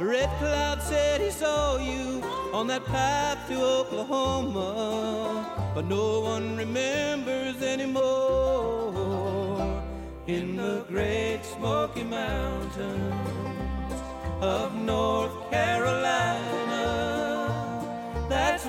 Red 0.00 0.30
Cloud 0.38 0.80
said 0.80 1.20
he 1.20 1.30
saw 1.30 1.76
you 1.76 2.22
on 2.54 2.66
that 2.68 2.86
path 2.86 3.46
to 3.48 3.62
Oklahoma, 3.62 5.44
but 5.74 5.84
no 5.84 6.20
one 6.20 6.56
remembers 6.56 7.60
anymore. 7.62 9.02
In 10.26 10.56
the 10.56 10.86
great 10.88 11.44
Smoky 11.44 12.02
Mountains 12.02 13.12
of 14.40 14.74
North 14.74 15.50
Carolina, 15.50 16.75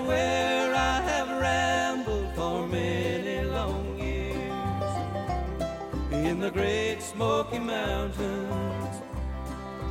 where 0.06 0.74
I 0.74 1.02
have 1.02 1.30
rambled 1.42 2.36
for 2.36 2.68
many 2.68 3.46
long 3.46 3.98
years. 3.98 4.94
In 6.12 6.40
the 6.40 6.52
great 6.52 7.02
Smoky 7.02 7.60
Mountains 7.60 9.02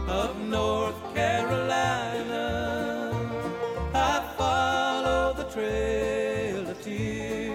of 0.08 0.38
North 0.40 1.14
Carolina. 1.14 2.46
I 3.94 4.34
follow 4.36 5.34
the 5.34 5.44
trail 5.44 6.68
of 6.68 6.82
tears. 6.82 7.45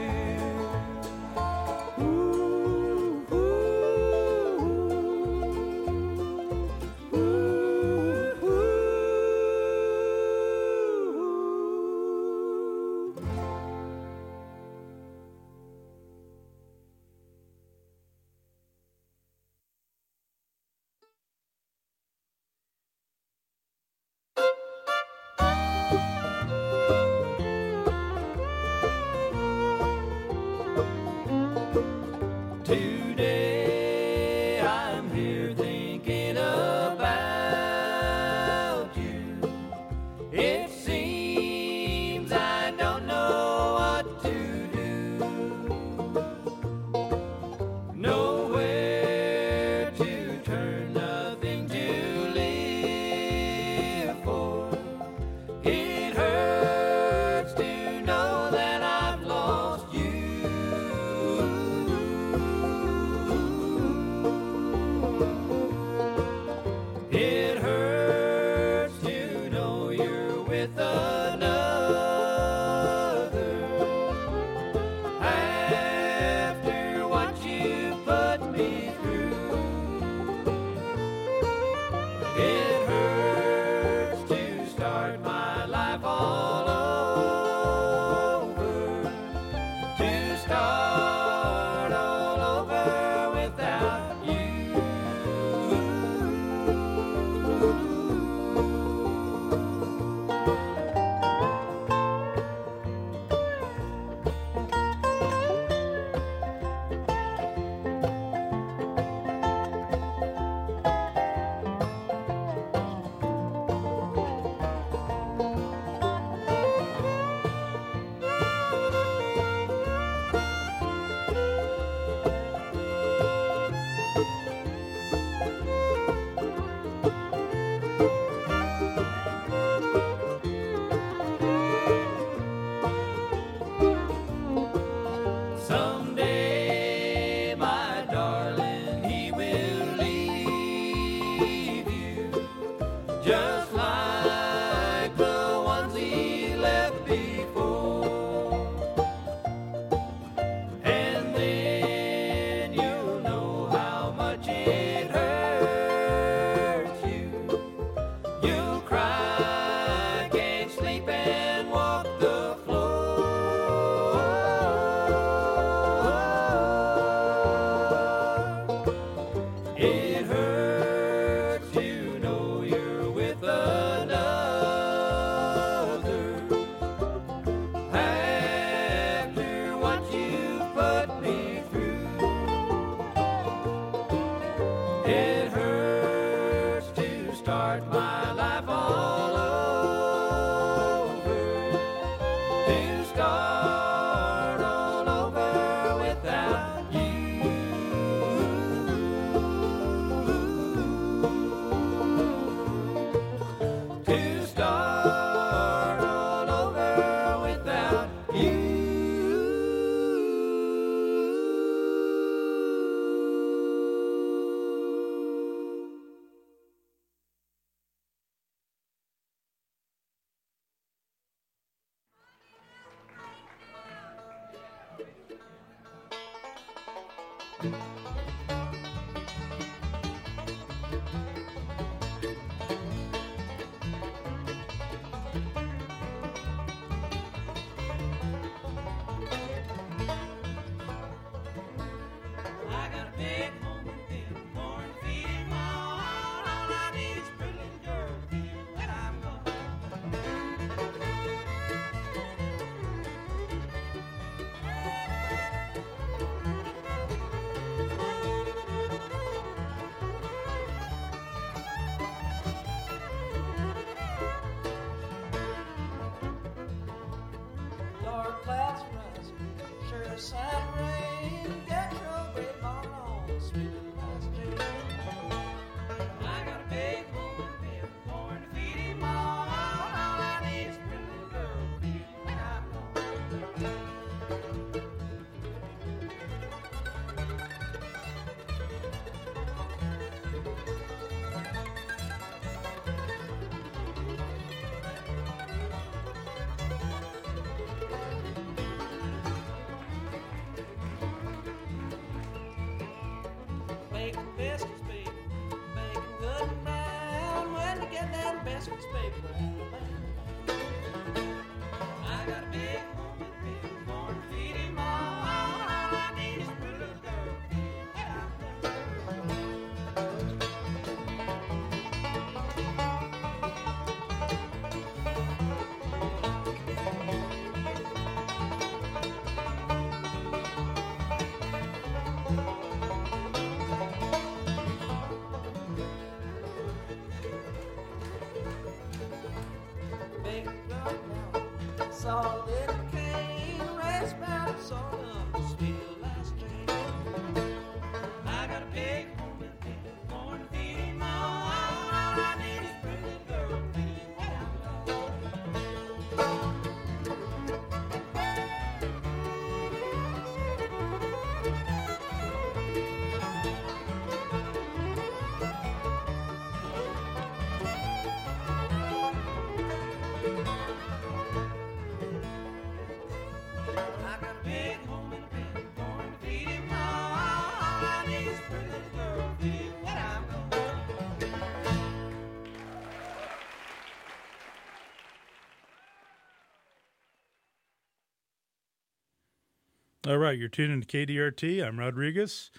All 390.11 390.17
right, 390.17 390.37
you're 390.37 390.49
tuning 390.49 390.81
to 390.81 390.85
KDRT. 390.85 391.65
I'm 391.65 391.79
Rodriguez, 391.79 392.51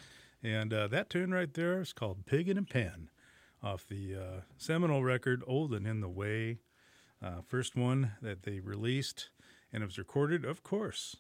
and 0.43 0.73
uh, 0.73 0.89
that 0.89 1.11
tune 1.11 1.35
right 1.35 1.53
there 1.53 1.83
is 1.83 1.93
called 1.93 2.25
"Pig 2.25 2.49
in 2.49 2.57
a 2.57 2.63
Pen" 2.63 3.11
off 3.63 3.87
the 3.87 4.17
uh, 4.17 4.41
seminal 4.57 5.05
record 5.05 5.43
"Old 5.47 5.75
and 5.75 5.87
in 5.87 6.01
the 6.01 6.09
Way." 6.09 6.61
Uh, 7.23 7.43
first 7.47 7.77
one 7.77 8.13
that 8.23 8.45
they 8.45 8.61
released, 8.61 9.29
and 9.71 9.83
it 9.83 9.87
was 9.87 9.99
recorded, 9.99 10.47
of 10.47 10.63
course, 10.63 11.17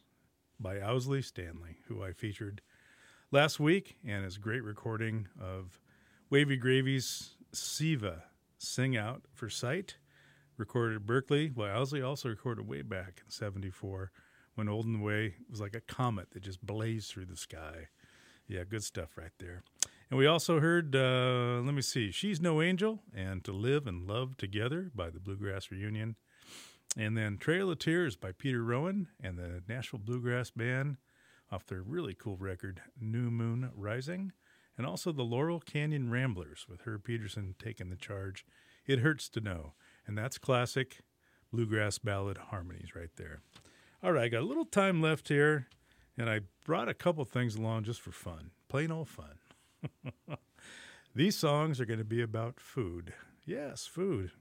by 0.58 0.80
Owsley 0.80 1.20
Stanley, 1.20 1.80
who 1.88 2.02
I 2.02 2.12
featured 2.12 2.62
last 3.30 3.60
week, 3.60 3.98
and 4.02 4.24
his 4.24 4.38
great 4.38 4.64
recording 4.64 5.28
of 5.38 5.78
Wavy 6.30 6.56
Gravy's 6.56 7.34
"Seva" 7.52 8.22
"Sing 8.56 8.96
Out 8.96 9.24
for 9.34 9.50
Sight," 9.50 9.98
recorded 10.56 10.96
at 10.96 11.06
Berkeley. 11.06 11.50
Well, 11.54 11.76
Owsley 11.76 12.00
also 12.00 12.30
recorded 12.30 12.66
way 12.66 12.80
back 12.80 13.20
in 13.22 13.30
'74 13.30 14.10
when 14.54 14.68
Old 14.68 14.86
and 14.86 14.96
the 14.96 15.04
Way 15.04 15.34
was 15.50 15.60
like 15.60 15.74
a 15.74 15.80
comet 15.80 16.30
that 16.32 16.42
just 16.42 16.64
blazed 16.64 17.10
through 17.10 17.26
the 17.26 17.36
sky. 17.36 17.88
Yeah, 18.46 18.64
good 18.64 18.84
stuff 18.84 19.16
right 19.16 19.32
there. 19.38 19.62
And 20.10 20.18
we 20.18 20.26
also 20.26 20.60
heard, 20.60 20.94
uh, 20.94 21.62
let 21.64 21.74
me 21.74 21.80
see, 21.80 22.10
She's 22.10 22.40
No 22.40 22.60
Angel 22.60 23.00
and 23.14 23.42
To 23.44 23.52
Live 23.52 23.86
and 23.86 24.06
Love 24.06 24.36
Together 24.36 24.90
by 24.94 25.08
the 25.08 25.20
Bluegrass 25.20 25.70
Reunion. 25.70 26.16
And 26.98 27.16
then 27.16 27.38
Trail 27.38 27.70
of 27.70 27.78
Tears 27.78 28.16
by 28.16 28.32
Peter 28.32 28.62
Rowan 28.62 29.08
and 29.22 29.38
the 29.38 29.62
Nashville 29.66 30.00
Bluegrass 30.00 30.50
Band 30.50 30.98
off 31.50 31.66
their 31.66 31.80
really 31.80 32.14
cool 32.14 32.36
record, 32.36 32.82
New 33.00 33.30
Moon 33.30 33.70
Rising. 33.74 34.32
And 34.76 34.86
also 34.86 35.12
the 35.12 35.22
Laurel 35.22 35.60
Canyon 35.60 36.10
Ramblers 36.10 36.66
with 36.68 36.82
Herb 36.82 37.04
Pedersen 37.04 37.54
taking 37.58 37.88
the 37.88 37.96
charge. 37.96 38.44
It 38.86 38.98
Hurts 38.98 39.28
to 39.30 39.40
Know. 39.40 39.72
And 40.06 40.18
that's 40.18 40.36
classic 40.36 40.98
bluegrass 41.52 41.98
ballad 41.98 42.36
harmonies 42.50 42.94
right 42.94 43.10
there. 43.16 43.40
All 44.04 44.10
right, 44.10 44.24
I 44.24 44.28
got 44.28 44.42
a 44.42 44.46
little 44.46 44.64
time 44.64 45.00
left 45.00 45.28
here, 45.28 45.68
and 46.18 46.28
I 46.28 46.40
brought 46.66 46.88
a 46.88 46.94
couple 46.94 47.24
things 47.24 47.54
along 47.54 47.84
just 47.84 48.00
for 48.00 48.10
fun, 48.10 48.50
plain 48.66 48.90
old 48.90 49.08
fun. 49.08 49.38
These 51.14 51.36
songs 51.36 51.80
are 51.80 51.84
going 51.84 52.00
to 52.00 52.04
be 52.04 52.20
about 52.20 52.58
food. 52.58 53.14
Yes, 53.46 53.86
food. 53.86 54.32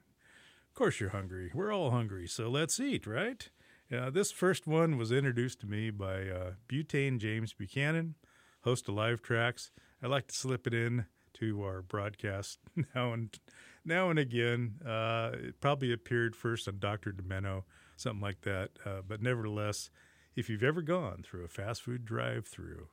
Of 0.70 0.74
course, 0.74 1.00
you're 1.00 1.12
hungry. 1.12 1.52
We're 1.54 1.72
all 1.72 1.92
hungry, 1.92 2.28
so 2.28 2.50
let's 2.50 2.80
eat, 2.80 3.06
right? 3.06 3.48
Uh, 3.96 4.10
this 4.10 4.32
first 4.32 4.66
one 4.66 4.98
was 4.98 5.12
introduced 5.12 5.60
to 5.60 5.68
me 5.68 5.92
by 5.92 6.28
uh, 6.28 6.52
Butane 6.68 7.20
James 7.20 7.54
Buchanan, 7.54 8.16
host 8.62 8.90
of 8.90 8.96
Live 8.96 9.22
Tracks. 9.22 9.70
I 10.02 10.08
like 10.08 10.26
to 10.30 10.34
slip 10.36 10.66
it 10.66 10.74
in 10.74 11.06
to 11.36 11.62
our 11.62 11.84
broadcast 11.84 12.58
now 12.96 13.14
and 13.14 13.40
now 13.86 14.10
and 14.10 14.18
again. 14.18 14.80
Uh, 14.84 15.34
it 15.36 15.62
probably 15.62 15.94
appeared 15.94 16.36
first 16.36 16.68
on 16.68 16.80
Dr. 16.80 17.12
Demento, 17.12 17.66
something 18.02 18.22
like 18.22 18.42
that. 18.42 18.72
Uh, 18.86 19.02
but 19.08 19.22
nevertheless, 19.22 19.90
if 20.36 20.50
you've 20.50 20.64
ever 20.64 20.82
gone 20.82 21.24
through 21.24 21.44
a 21.46 21.50
fast 21.50 21.82
food 21.82 22.06
drive-through 22.06 22.88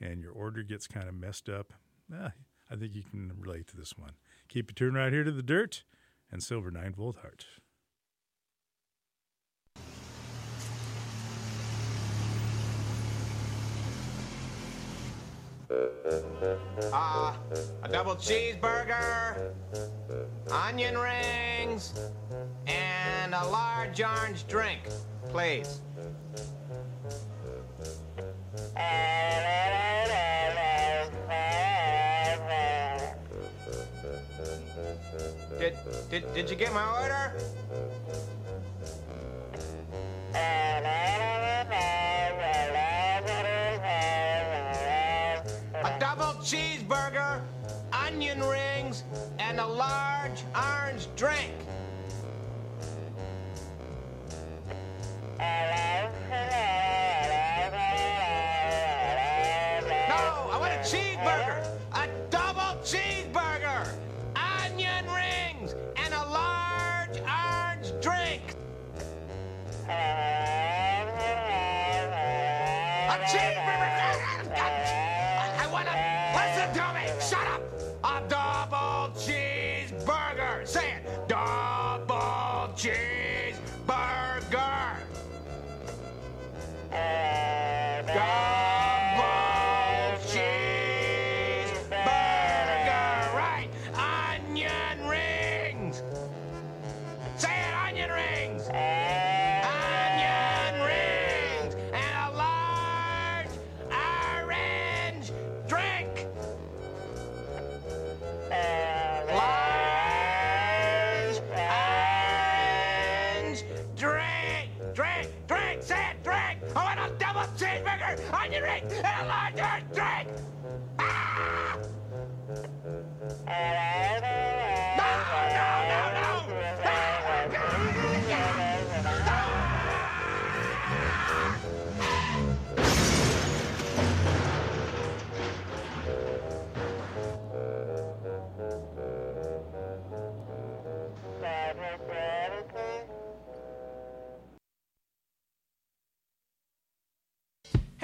and 0.00 0.20
your 0.20 0.32
order 0.32 0.62
gets 0.62 0.86
kind 0.86 1.08
of 1.08 1.14
messed 1.14 1.48
up, 1.48 1.72
eh, 2.12 2.30
I 2.70 2.76
think 2.76 2.94
you 2.94 3.02
can 3.02 3.32
relate 3.38 3.66
to 3.68 3.76
this 3.76 3.96
one. 3.96 4.12
Keep 4.48 4.70
it 4.70 4.76
tuned 4.76 4.96
right 4.96 5.12
here 5.12 5.24
to 5.24 5.32
the 5.32 5.42
dirt 5.42 5.84
and 6.30 6.42
Silver 6.42 6.70
Nine 6.70 6.94
Volt 6.94 7.16
Heart. 7.16 7.46
Uh, 15.68 17.34
a 17.82 17.88
double 17.88 18.14
cheeseburger, 18.14 19.52
onion 20.50 20.96
rings, 20.96 21.92
and 22.66 23.34
a 23.34 23.44
large 23.48 24.00
orange 24.00 24.46
drink, 24.46 24.80
please. 25.28 25.80
Did, 35.58 35.76
did, 36.10 36.34
did 36.34 36.50
you 36.50 36.56
get 36.56 36.72
my 36.72 37.02
order? 37.02 37.32
And 49.58 49.64
a 49.64 49.74
large 49.74 50.42
orange 50.54 51.08
drink. 51.16 51.54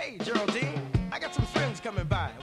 Hey, 0.03 0.19
Geraldine, 0.19 0.83
I 1.13 1.21
got 1.21 1.33
some 1.33 1.47
friends 1.47 1.79
coming 1.79 2.07
by. 2.07 2.42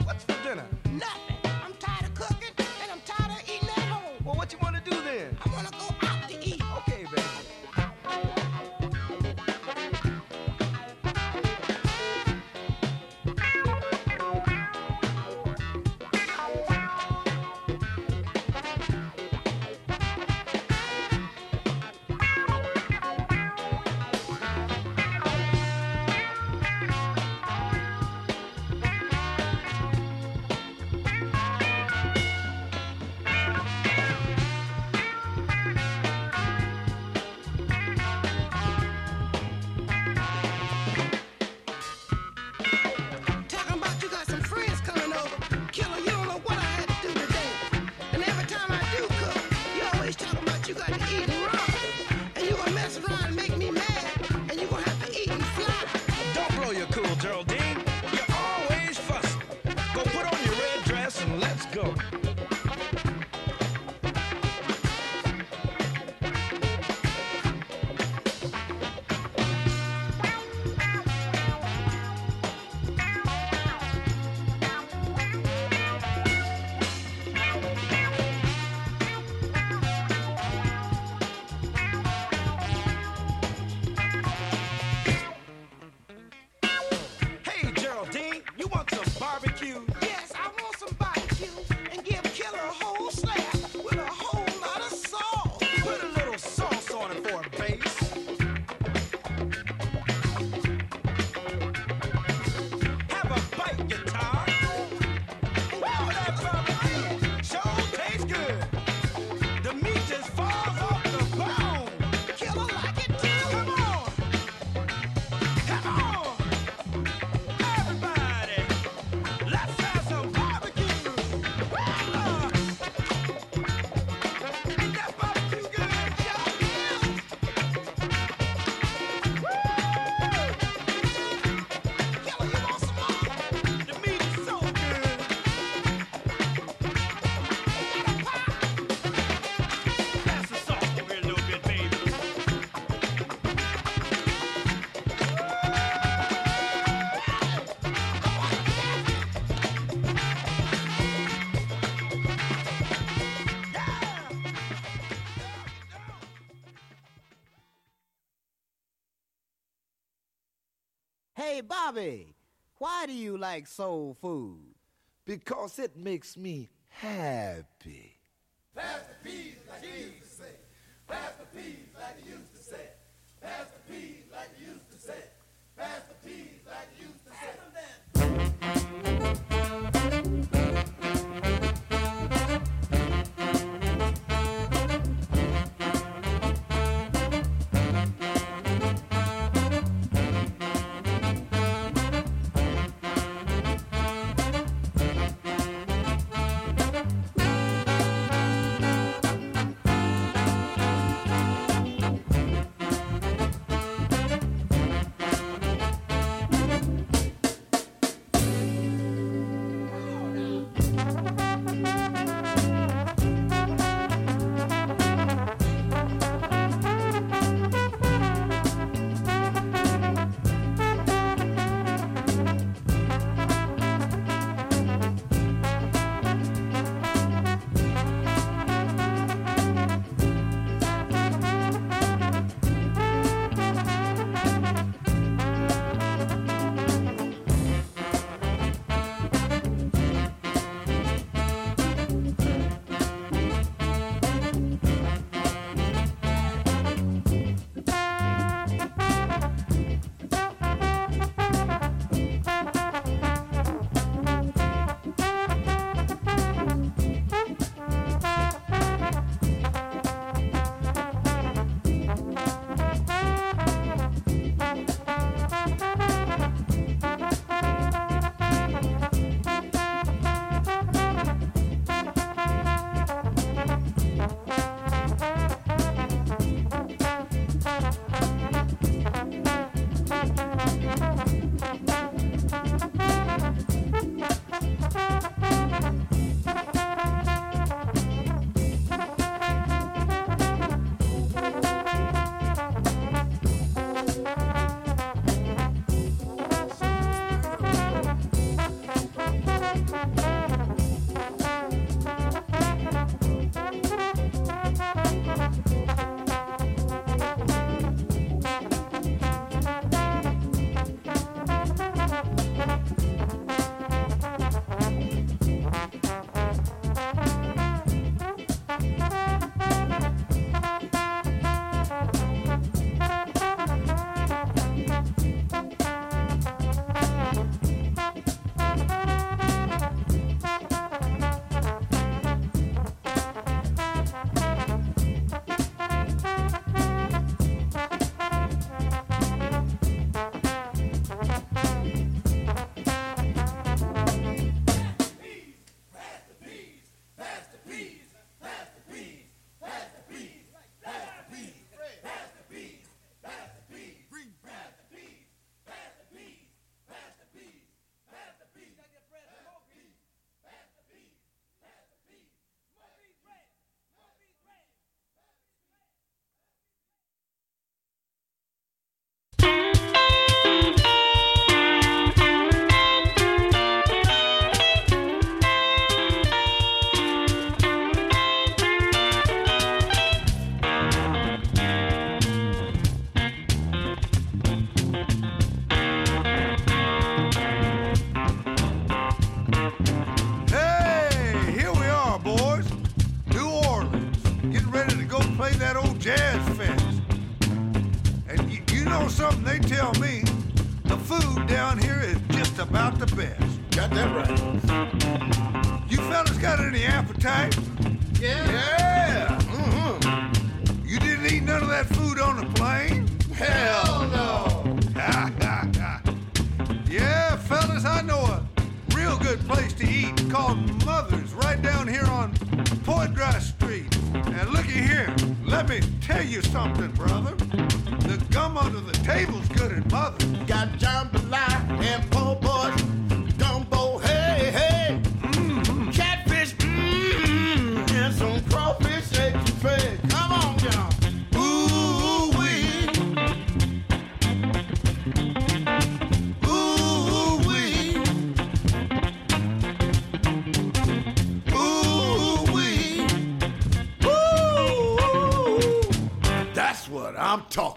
Bobby, 161.92 162.36
why 162.78 163.04
do 163.06 163.12
you 163.12 163.36
like 163.36 163.66
soul 163.66 164.16
food? 164.20 164.76
Because 165.24 165.80
it 165.80 165.96
makes 165.96 166.36
me 166.36 166.68
happy. 166.88 167.64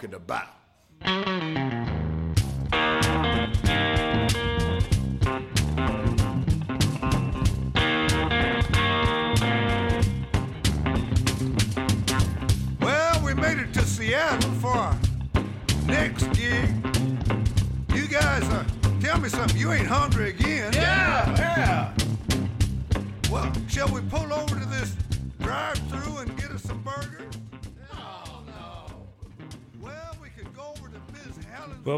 Talking 0.03 0.15
about. 0.15 0.62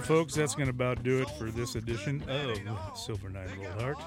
Folks, 0.06 0.36
that's 0.36 0.54
going 0.54 0.68
to 0.68 0.70
about 0.70 1.02
do 1.02 1.20
it 1.20 1.30
for 1.32 1.46
this 1.46 1.74
edition 1.74 2.22
of 2.30 2.96
Silver 2.96 3.28
Nine 3.28 3.48
Volt 3.58 3.82
Heart. 3.82 3.98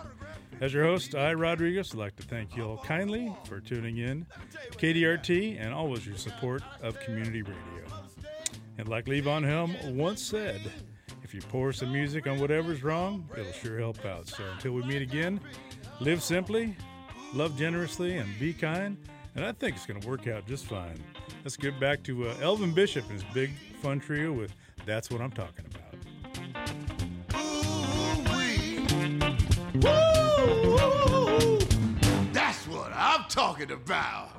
As 0.61 0.73
your 0.73 0.85
host, 0.85 1.17
I, 1.17 1.35
Rodriguez, 1.35 1.93
would 1.93 1.99
like 1.99 2.15
to 2.17 2.23
thank 2.23 2.57
you 2.57 2.63
all 2.63 2.79
kindly 2.79 3.35
for 3.47 3.59
tuning 3.59 3.99
in 3.99 4.25
KDRT 4.71 5.61
and 5.61 5.75
always 5.75 6.07
your 6.07 6.17
support 6.17 6.63
of 6.83 7.01
community 7.01 7.43
radio. 7.43 7.85
And 8.79 8.87
like 8.87 9.07
Levon 9.07 9.45
Helm 9.45 9.75
once 9.97 10.23
said, 10.23 10.61
if 11.25 11.35
you 11.35 11.41
pour 11.41 11.73
some 11.73 11.93
music 11.93 12.29
on 12.29 12.39
whatever's 12.39 12.85
wrong, 12.85 13.29
it'll 13.37 13.51
sure 13.51 13.81
help 13.81 14.05
out. 14.07 14.29
So 14.29 14.45
until 14.53 14.75
we 14.75 14.83
meet 14.85 15.03
again, 15.03 15.41
live 15.99 16.23
simply, 16.23 16.77
love 17.35 17.59
generously, 17.59 18.19
and 18.19 18.39
be 18.39 18.53
kind. 18.53 18.97
And 19.35 19.45
I 19.45 19.51
think 19.51 19.75
it's 19.75 19.85
going 19.85 20.01
to 20.01 20.09
work 20.09 20.29
out 20.29 20.47
just 20.47 20.67
fine. 20.67 21.03
Let's 21.43 21.57
get 21.57 21.81
back 21.81 22.05
to 22.05 22.29
uh, 22.29 22.37
Elvin 22.41 22.73
Bishop 22.73 23.03
and 23.11 23.21
his 23.21 23.25
big 23.35 23.51
fun 23.83 23.99
trio 23.99 24.31
with 24.31 24.55
That's 24.87 25.11
What 25.11 25.21
I'm 25.21 25.33
Talking 25.33 25.65
About. 25.67 25.88
Talking 33.29 33.71
about. 33.71 34.31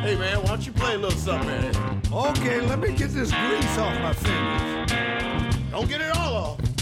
Hey 0.00 0.16
man, 0.16 0.38
why 0.38 0.46
don't 0.46 0.66
you 0.66 0.72
play 0.72 0.94
a 0.94 0.98
little 0.98 1.18
something, 1.18 1.48
man? 1.48 2.02
Okay, 2.12 2.60
let 2.60 2.78
me 2.78 2.92
get 2.92 3.10
this 3.10 3.30
grease 3.32 3.78
off 3.78 4.00
my 4.00 4.12
fingers. 4.14 4.92
Don't 5.70 5.88
get 5.88 6.00
it 6.00 6.16
all 6.16 6.36
off. 6.36 6.75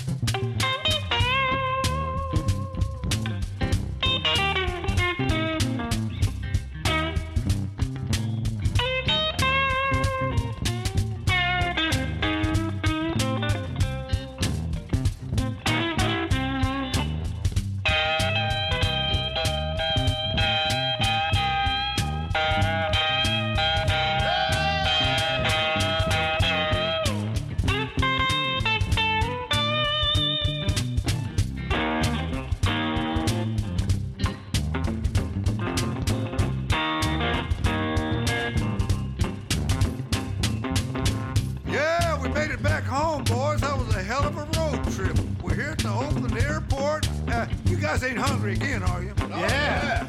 Again, 48.54 48.82
are 48.84 49.02
you? 49.02 49.12
Yeah. 49.30 50.06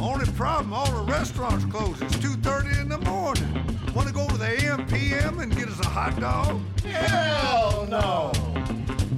Only 0.00 0.26
problem, 0.32 0.72
all 0.72 0.90
the 0.90 1.12
restaurants 1.12 1.64
close. 1.66 2.00
It's 2.02 2.16
2.30 2.16 2.80
in 2.82 2.88
the 2.88 2.98
morning. 2.98 3.48
Want 3.94 4.08
to 4.08 4.14
go 4.14 4.26
to 4.26 4.36
the 4.36 4.64
AM, 4.64 4.86
PM 4.86 5.38
and 5.40 5.54
get 5.54 5.68
us 5.68 5.80
a 5.80 5.86
hot 5.86 6.18
dog? 6.18 6.60
Hell 6.84 7.86
no. 7.88 8.32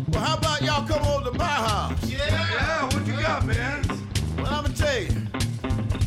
Well, 0.09 0.23
how 0.23 0.37
about 0.37 0.63
y'all 0.63 0.87
come 0.87 1.05
over 1.07 1.31
to 1.31 1.39
my 1.39 1.45
house? 1.45 2.05
Yeah, 2.05 2.19
Yeah, 2.29 2.85
what 2.85 3.07
you 3.07 3.15
got, 3.15 3.45
man? 3.47 3.85
Well, 4.37 4.47
I'm 4.47 4.65
gonna 4.65 4.75
tell 4.75 5.01
you. 5.01 5.09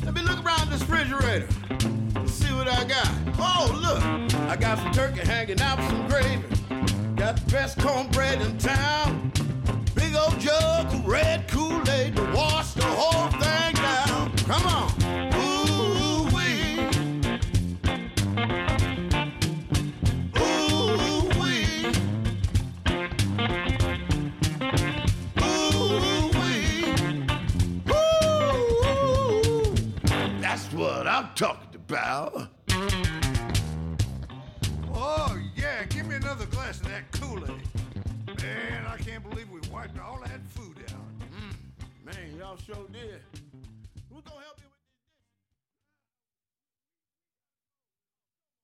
Let 0.06 0.14
me 0.14 0.22
look 0.22 0.44
around 0.46 0.70
this 0.70 0.82
refrigerator. 0.82 1.48
and 2.16 2.30
See 2.30 2.54
what 2.54 2.68
I 2.68 2.84
got. 2.84 3.10
Oh, 3.38 3.72
look. 3.82 4.04
I 4.50 4.56
got 4.56 4.78
some 4.78 4.91
turkey 4.91 5.22
hanging 5.22 5.62
out 5.62 5.78
with 5.80 5.88
some 5.90 6.08
gravy. 6.08 6.44
Got 7.16 7.38
the 7.38 7.52
best 7.52 7.80
cornbread 7.80 8.41
in 8.41 8.58
town. 8.58 9.28
Old 10.22 10.40
jug 10.40 10.94
of 10.94 11.08
red 11.08 11.48
Kool-Aid 11.48 12.16
to 12.16 12.24
wash 12.34 12.74
the 12.74 12.84
whole 12.84 13.30
thing 13.40 13.74
down. 13.76 14.36
Come 14.40 14.66
on. 14.68 14.91
Ooh 15.36 16.36
wee. 16.36 16.50
Wiped 39.80 39.99
all 39.99 40.19
that 40.26 40.41
food 40.49 40.76
out. 40.91 41.19
Mm. 41.31 42.06
Man, 42.06 42.38
y'all 42.38 42.57
sure 42.57 42.85
did. 42.91 43.22